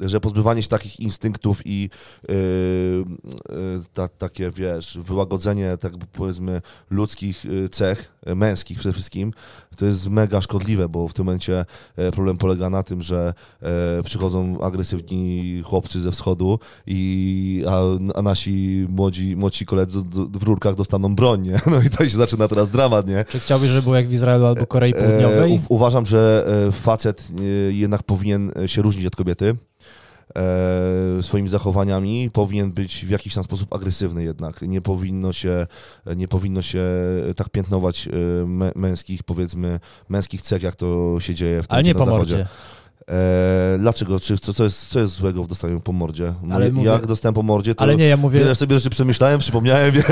[0.00, 1.90] że pozbywanie się takich instynktów i
[2.28, 6.60] yy, yy, ta, takie, wiesz, wyłagodzenie, tak powiedzmy,
[6.90, 9.32] ludzkich yy, cech, yy, męskich przede wszystkim,
[9.76, 11.64] to jest mega szkodliwe, bo w tym momencie
[11.96, 17.21] e, problem polega na tym, że e, przychodzą agresywni chłopcy ze wschodu i
[17.68, 17.80] a,
[18.18, 19.98] a nasi młodzi, młodzi koledzy
[20.32, 21.60] w rurkach dostaną broń, nie?
[21.72, 23.24] No i to się zaczyna teraz dramat, nie?
[23.28, 25.52] Czy chciałbyś, żeby było jak w Izraelu albo Korei E, Południowej?
[25.68, 29.56] u- uważam, że e, facet e, jednak powinien się różnić od kobiety
[31.22, 34.62] swoimi zachowaniami, powinien być w jakiś tam sposób agresywny jednak.
[34.62, 35.66] Nie powinno się,
[36.16, 36.84] nie powinno się
[37.36, 38.08] tak piętnować
[38.46, 42.04] mę- męskich, powiedzmy, męskich cech, jak to się dzieje w tym Ale nie na po
[42.04, 42.36] zachodzie.
[42.36, 42.50] mordzie.
[43.12, 44.20] E, dlaczego?
[44.20, 46.34] Czy, co, co, jest, co jest złego w dostaniu po mordzie?
[46.42, 48.90] No, Ale jak mówię- dostałem po mordzie, to Ale nie, ja mówię, wiele sobie rzeczy
[48.90, 50.04] przemyślałem, przypomniałem, wiesz.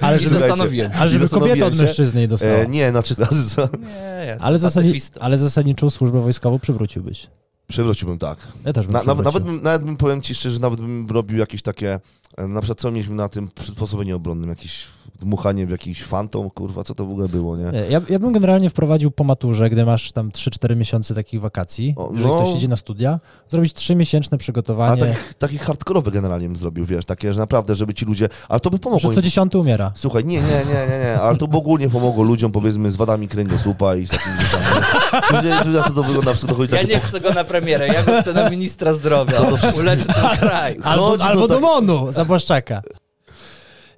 [0.00, 0.92] ale I żeby, zastanowiłem.
[0.98, 2.52] ale żeby kobieta od mężczyzny nie dostała.
[2.54, 3.62] E, nie, razy co?
[3.62, 7.26] Nie, jestem ale, zasadni, ale zasadniczą służbę wojskową przywróciłbyś.
[7.68, 8.38] Przewróciłbym tak.
[8.64, 11.38] Ja też bym Na, nawet, nawet, bym, nawet bym, powiem ci szczerze, nawet bym robił
[11.38, 12.00] jakieś takie,
[12.38, 14.86] na przykład co mieliśmy na tym przysposobieniu obronnym, jakieś
[15.20, 17.64] dmuchanie w jakiś fantom, kurwa, co to w ogóle było, nie?
[17.64, 21.94] Nie, Ja, ja bym generalnie wprowadził po maturze, gdy masz tam 3-4 miesiące takich wakacji,
[21.96, 22.42] O, jeżeli no.
[22.42, 27.04] ktoś idzie na studia, zrobić 3-miesięczne A przygotowanie, takich, takich hardkorowe generalnie bym zrobił, wiesz,
[27.04, 29.14] takie, że naprawdę, żeby ci ludzie, ale to by pomogło że im.
[29.14, 29.92] co dziesiąty umiera.
[29.94, 33.28] Słuchaj, nie, nie, nie, nie, nie, ale to by ogólnie pomogło ludziom, powiedzmy, z wadami
[33.28, 34.64] kręgosłupa i z takimi rzeczami.
[35.32, 38.20] Ludzie, ludzie, to, to wygląda, to chodzi Ja nie chcę go na premierę, ja go
[38.22, 39.40] chcę na ministra zdrowia.
[39.80, 40.76] Uleczy ten kraj.
[40.82, 42.82] Albo, albo do tak- MONU, za Błaszczaka.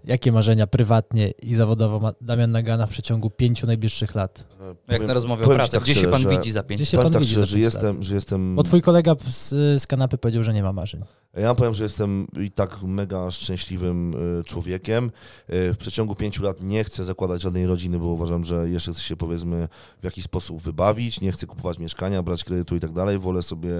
[0.05, 4.56] Jakie marzenia prywatnie i zawodowo ma Damian Nagana w przeciągu pięciu najbliższych lat?
[4.69, 5.73] Jak Powiem- na rozmowie o powiem ci pracy.
[5.73, 7.51] tak Gdzie się pan że- widzi za pięć Gdzie się pan tak widzi za szczerze,
[7.51, 8.57] że jestem, że jestem...
[8.57, 9.49] Bo twój kolega z,
[9.83, 11.05] z kanapy powiedział, że nie ma marzeń.
[11.37, 15.05] Ja powiem, że jestem i tak mega szczęśliwym y, człowiekiem.
[15.51, 19.01] Y, W przeciągu pięciu lat nie chcę zakładać żadnej rodziny, bo uważam, że jeszcze chcę
[19.03, 19.69] się powiedzmy
[20.01, 23.19] w jakiś sposób wybawić, nie chcę kupować mieszkania, brać kredytu i tak dalej.
[23.19, 23.71] Wolę sobie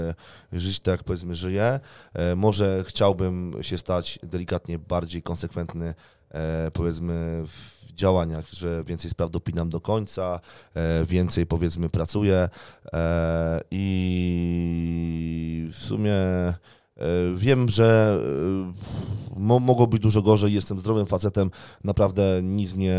[0.53, 1.81] żyć tak, jak powiedzmy żyję.
[2.15, 5.95] E, Może chciałbym się stać delikatnie bardziej konsekwentny,
[6.31, 10.41] e, powiedzmy w działaniach, że więcej spraw dopinam do końca,
[10.75, 12.49] e, więcej powiedzmy pracuję
[12.93, 16.15] e, i w sumie
[17.01, 17.05] E,
[17.37, 18.19] Wiem, że
[19.37, 20.53] mo mogło być dużo gorzej.
[20.53, 21.51] Jestem zdrowym facetem.
[21.85, 22.95] Naprawdę nic mnie,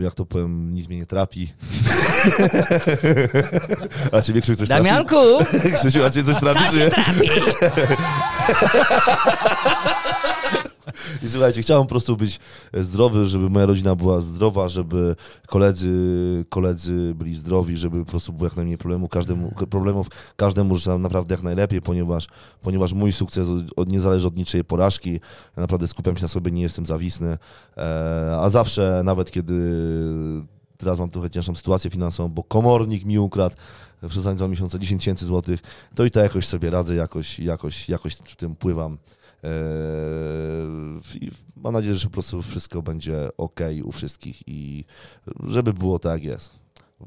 [0.00, 1.52] jak to powiem, nic mnie nie trapi.
[4.12, 5.38] a ciebie Krzysiu coś Damianku!
[5.38, 5.72] trafi?
[5.78, 6.70] Krzysiu, a ciebie coś trafi?
[6.70, 7.30] Co cię trafi?
[11.22, 12.40] I słuchajcie, chciałem po prostu być
[12.74, 15.90] zdrowy, żeby moja rodzina była zdrowa, żeby koledzy,
[16.48, 20.06] koledzy byli zdrowi, żeby po prostu było jak najmniej problemu, każdemu, problemów
[20.36, 22.28] każdemu życzę naprawdę jak najlepiej, ponieważ,
[22.62, 25.12] ponieważ mój sukces od, nie zależy od niczyjej porażki.
[25.56, 27.38] Ja naprawdę skupiam się na sobie, nie jestem zawisny,
[27.76, 29.54] e, a zawsze, nawet kiedy
[30.80, 33.56] teraz mam trochę cięższą sytuację finansową, bo komornik mi ukradł
[34.08, 35.60] przez dwa miesiące 10 tysięcy złotych,
[35.94, 38.98] to i tak jakoś sobie radzę, jakoś, jakoś, jakoś w tym pływam.
[39.42, 39.50] Eee,
[41.20, 44.84] I mam nadzieję, że po prostu wszystko będzie ok u wszystkich i
[45.46, 46.59] żeby było tak, jak jest.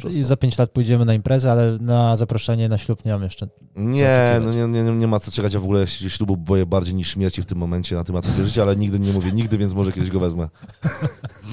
[0.10, 3.48] I za 5 lat pójdziemy na imprezę, ale na zaproszenie na ślub nie mam jeszcze.
[3.76, 5.54] Nie, no nie, nie, nie ma co czekać.
[5.54, 8.76] Ja w ogóle ślubu boję bardziej niż śmierci w tym momencie na temat życia, ale
[8.76, 10.50] nigdy nie mówię nigdy, więc może kiedyś go wezmę.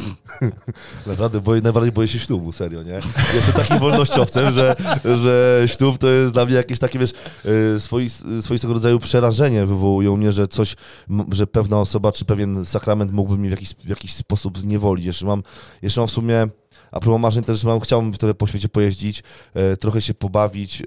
[1.06, 3.00] Naprawdę, boję, najbardziej boję się ślubu, serio, nie?
[3.34, 7.12] Jestem takim wolnościowcem, że, że ślub to jest dla mnie jakieś takie, wiesz,
[7.76, 10.76] y, swois, swoistego rodzaju przerażenie wywołują mnie, że coś,
[11.32, 15.06] że pewna osoba czy pewien sakrament mógłby mnie w jakiś, w jakiś sposób zniewolić.
[15.06, 15.42] Jeszcze mam,
[15.82, 16.48] jeszcze mam w sumie,
[16.92, 19.22] a propos marzeń też mam, chciałbym trochę po świecie pojeździć,
[19.54, 20.84] e, trochę się pobawić, e,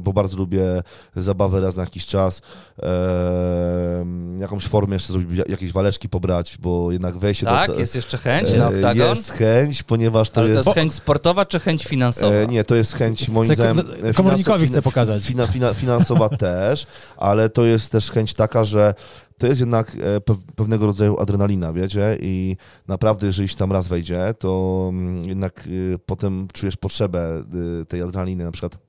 [0.00, 0.82] bo bardzo lubię
[1.16, 2.42] zabawę raz na jakiś czas,
[2.82, 4.06] e,
[4.38, 7.78] jakąś formę jeszcze zrobić, jakieś waleczki pobrać, bo jednak wejście Tak, do...
[7.78, 9.08] jest jeszcze chęć na oktagon?
[9.08, 10.66] Jest chęć, ponieważ to Ale to jest...
[10.66, 12.44] jest chęć sportowa czy chęć finansowa?
[12.44, 13.86] Nie, to jest chęć moim zdaniem...
[14.14, 15.22] komornikowi chcę pokazać.
[15.22, 16.86] Fina, fina, finansowa też,
[17.16, 18.94] ale to jest też chęć taka, że
[19.38, 22.56] to jest jednak e, pe- pewnego rodzaju adrenalina, wiecie, i
[22.88, 27.44] naprawdę jeżeli się tam raz wejdzie, to mm, jednak y, potem czujesz potrzebę
[27.82, 28.87] y, tej adrenaliny, na przykład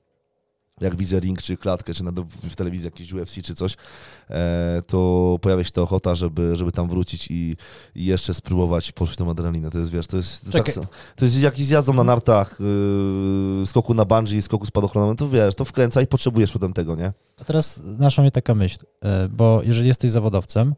[0.80, 2.04] jak widzę ring, czy klatkę, czy
[2.50, 3.76] w telewizji jakieś UFC, czy coś,
[4.30, 7.56] e, to pojawia się ta ochota, żeby, żeby tam wrócić i,
[7.94, 9.70] i jeszcze spróbować poczuć tą adrenalinę.
[9.70, 10.74] To jest, wiesz, to jest, tak,
[11.16, 12.58] to jest jakiś zjazdą na nartach,
[13.60, 17.12] yy, skoku na bungee, skoku spadochronem, to wiesz, to wkręca i potrzebujesz potem tego, nie?
[17.40, 20.74] A teraz naszła mnie taka myśl, e, bo jeżeli jesteś zawodowcem,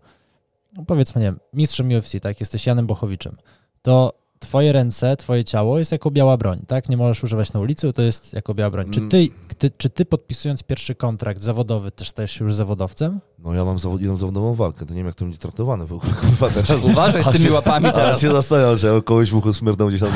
[0.76, 3.36] no powiedzmy, nie wiem, mistrzem UFC, tak, jesteś Janem Bochowiczem,
[3.82, 6.88] to twoje ręce, twoje ciało jest jako biała broń, tak?
[6.88, 8.90] Nie możesz używać na ulicy, to jest jako biała broń.
[8.90, 9.10] Czy Mm.
[9.10, 9.28] ty,
[9.58, 13.20] ty, czy ty podpisując pierwszy kontrakt zawodowy też stajesz się już zawodowcem?
[13.38, 15.92] No ja mam zawod, jedną zawodową walkę, to nie wiem jak to będzie traktowane w
[15.92, 16.84] ogóle, kurwa, teraz.
[16.84, 18.20] Uważaj z tymi się- łapami A teraz.
[18.20, 20.10] się zastanawiam, że ja kogoś w uchu smyrnął gdzieś tam,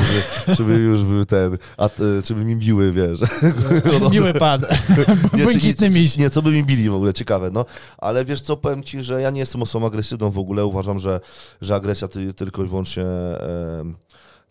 [0.47, 1.91] żeby, żeby już był ten, a, e,
[2.24, 3.20] czy by mi biły, wiesz.
[4.12, 4.61] Miły pan,
[5.35, 6.16] Nie, czy miś.
[6.16, 7.64] Nie, co by mi bili w ogóle, ciekawe, no.
[7.99, 11.20] Ale wiesz co, powiem ci, że ja nie jestem osobą agresywną w ogóle, uważam, że,
[11.61, 13.05] że agresja ty, tylko i wyłącznie...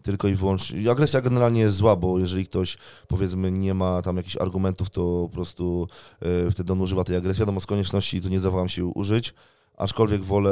[0.06, 0.92] tylko i wyłącznie.
[0.92, 2.78] Agresja generalnie jest zła, bo jeżeli ktoś
[3.08, 5.88] powiedzmy nie ma tam jakichś argumentów, to po prostu
[6.48, 7.40] e, wtedy on używa tej agresji.
[7.40, 9.34] Wiadomo, z konieczności to nie zawaham się użyć,
[9.78, 10.52] aczkolwiek wolę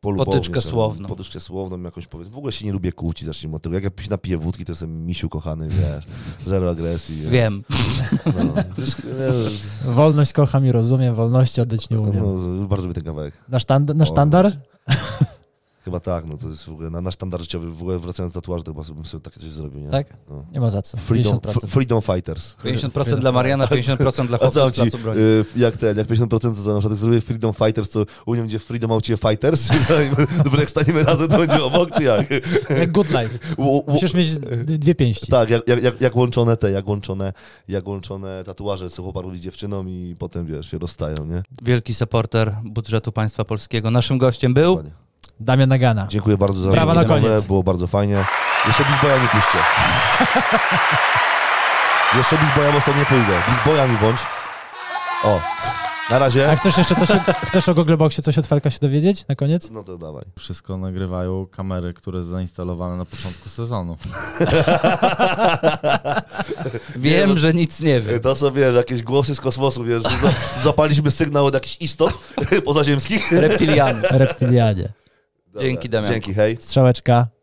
[0.00, 1.08] polubownie, Potyczkę słowną.
[1.08, 2.34] Potyczkę słowną jakąś powiedzmy.
[2.34, 3.74] W ogóle się nie lubię kłócić, zacznijmy od tego.
[3.74, 6.04] Jak ja napiję wódki, to jestem misiu kochany, wiesz.
[6.46, 7.16] Zero agresji.
[7.16, 7.30] wiesz.
[7.30, 7.64] Wiem.
[8.26, 8.54] No.
[9.94, 12.24] Wolność kocham i rozumiem, wolności oddać nie umiem.
[12.60, 13.34] No, bardzo lubię ten kawałek.
[13.48, 14.52] Na, sztand- na sztandar?
[15.88, 18.40] Chyba tak, no to jest w ogóle na nasz standard życiowy, w ogóle wracając do
[18.40, 19.90] tatuażu, to chyba bym sobie takie coś zrobił, nie?
[19.90, 20.16] Tak?
[20.30, 20.44] No.
[20.52, 20.96] Nie ma za co.
[20.96, 21.64] Freedom, 50%.
[21.64, 22.56] f- freedom Fighters.
[22.64, 25.20] 50% dla Mariana, 50% dla chłopców z placu broni.
[25.20, 28.32] y, jak ten, jak 50% to za na przykład jak zrobię Freedom Fighters, to u
[28.32, 29.68] mnie będzie Freedom, a u ciebie Fighters?
[30.44, 32.26] Dobra, jak staniemy razem, to będzie obok, czy jak?
[32.70, 33.38] Jak good life.
[33.92, 34.34] Musisz mieć
[34.64, 35.26] dwie pięści.
[35.26, 37.32] Tak, jak, jak, jak, jak łączone te, jak łączone,
[37.68, 41.42] jak łączone tatuaże, co chłopak robi z dziewczyną i potem, wiesz, się rozstają, nie?
[41.62, 43.90] Wielki supporter budżetu państwa polskiego.
[43.90, 45.07] Naszym gościem był Dokładnie.
[45.40, 46.06] Damian Nagana.
[46.08, 47.46] Dziękuję bardzo za Brawa na koniec.
[47.46, 48.24] Było bardzo fajnie.
[48.66, 49.58] Jeszcze Big Boya mi puśćcie.
[52.16, 53.42] Jeszcze Big Boya mocno nie pójdę.
[53.48, 54.20] Big Boya mi włącz.
[55.24, 55.40] O,
[56.10, 56.52] na razie.
[56.52, 57.08] A chcesz jeszcze coś,
[57.48, 59.70] chcesz o Googleboxie coś od Felka się dowiedzieć na koniec?
[59.70, 60.24] No to dawaj.
[60.38, 63.96] Wszystko nagrywają kamery, które zainstalowane na początku sezonu.
[66.96, 68.20] Wiem, Nie, no- że nic nie wiem.
[68.20, 70.02] To są, wiesz, jakieś głosy z kosmosu, wiesz,
[70.62, 72.14] zapaliśmy sygnał od jakichś istot
[72.64, 73.32] pozaziemskich.
[73.32, 74.02] Reptilian.
[74.10, 74.88] Reptilianie.
[75.52, 75.68] Dobra.
[75.68, 76.12] Dzięki, Damian.
[76.12, 76.56] Dzięki, hej.
[76.60, 77.37] Strzałeczka.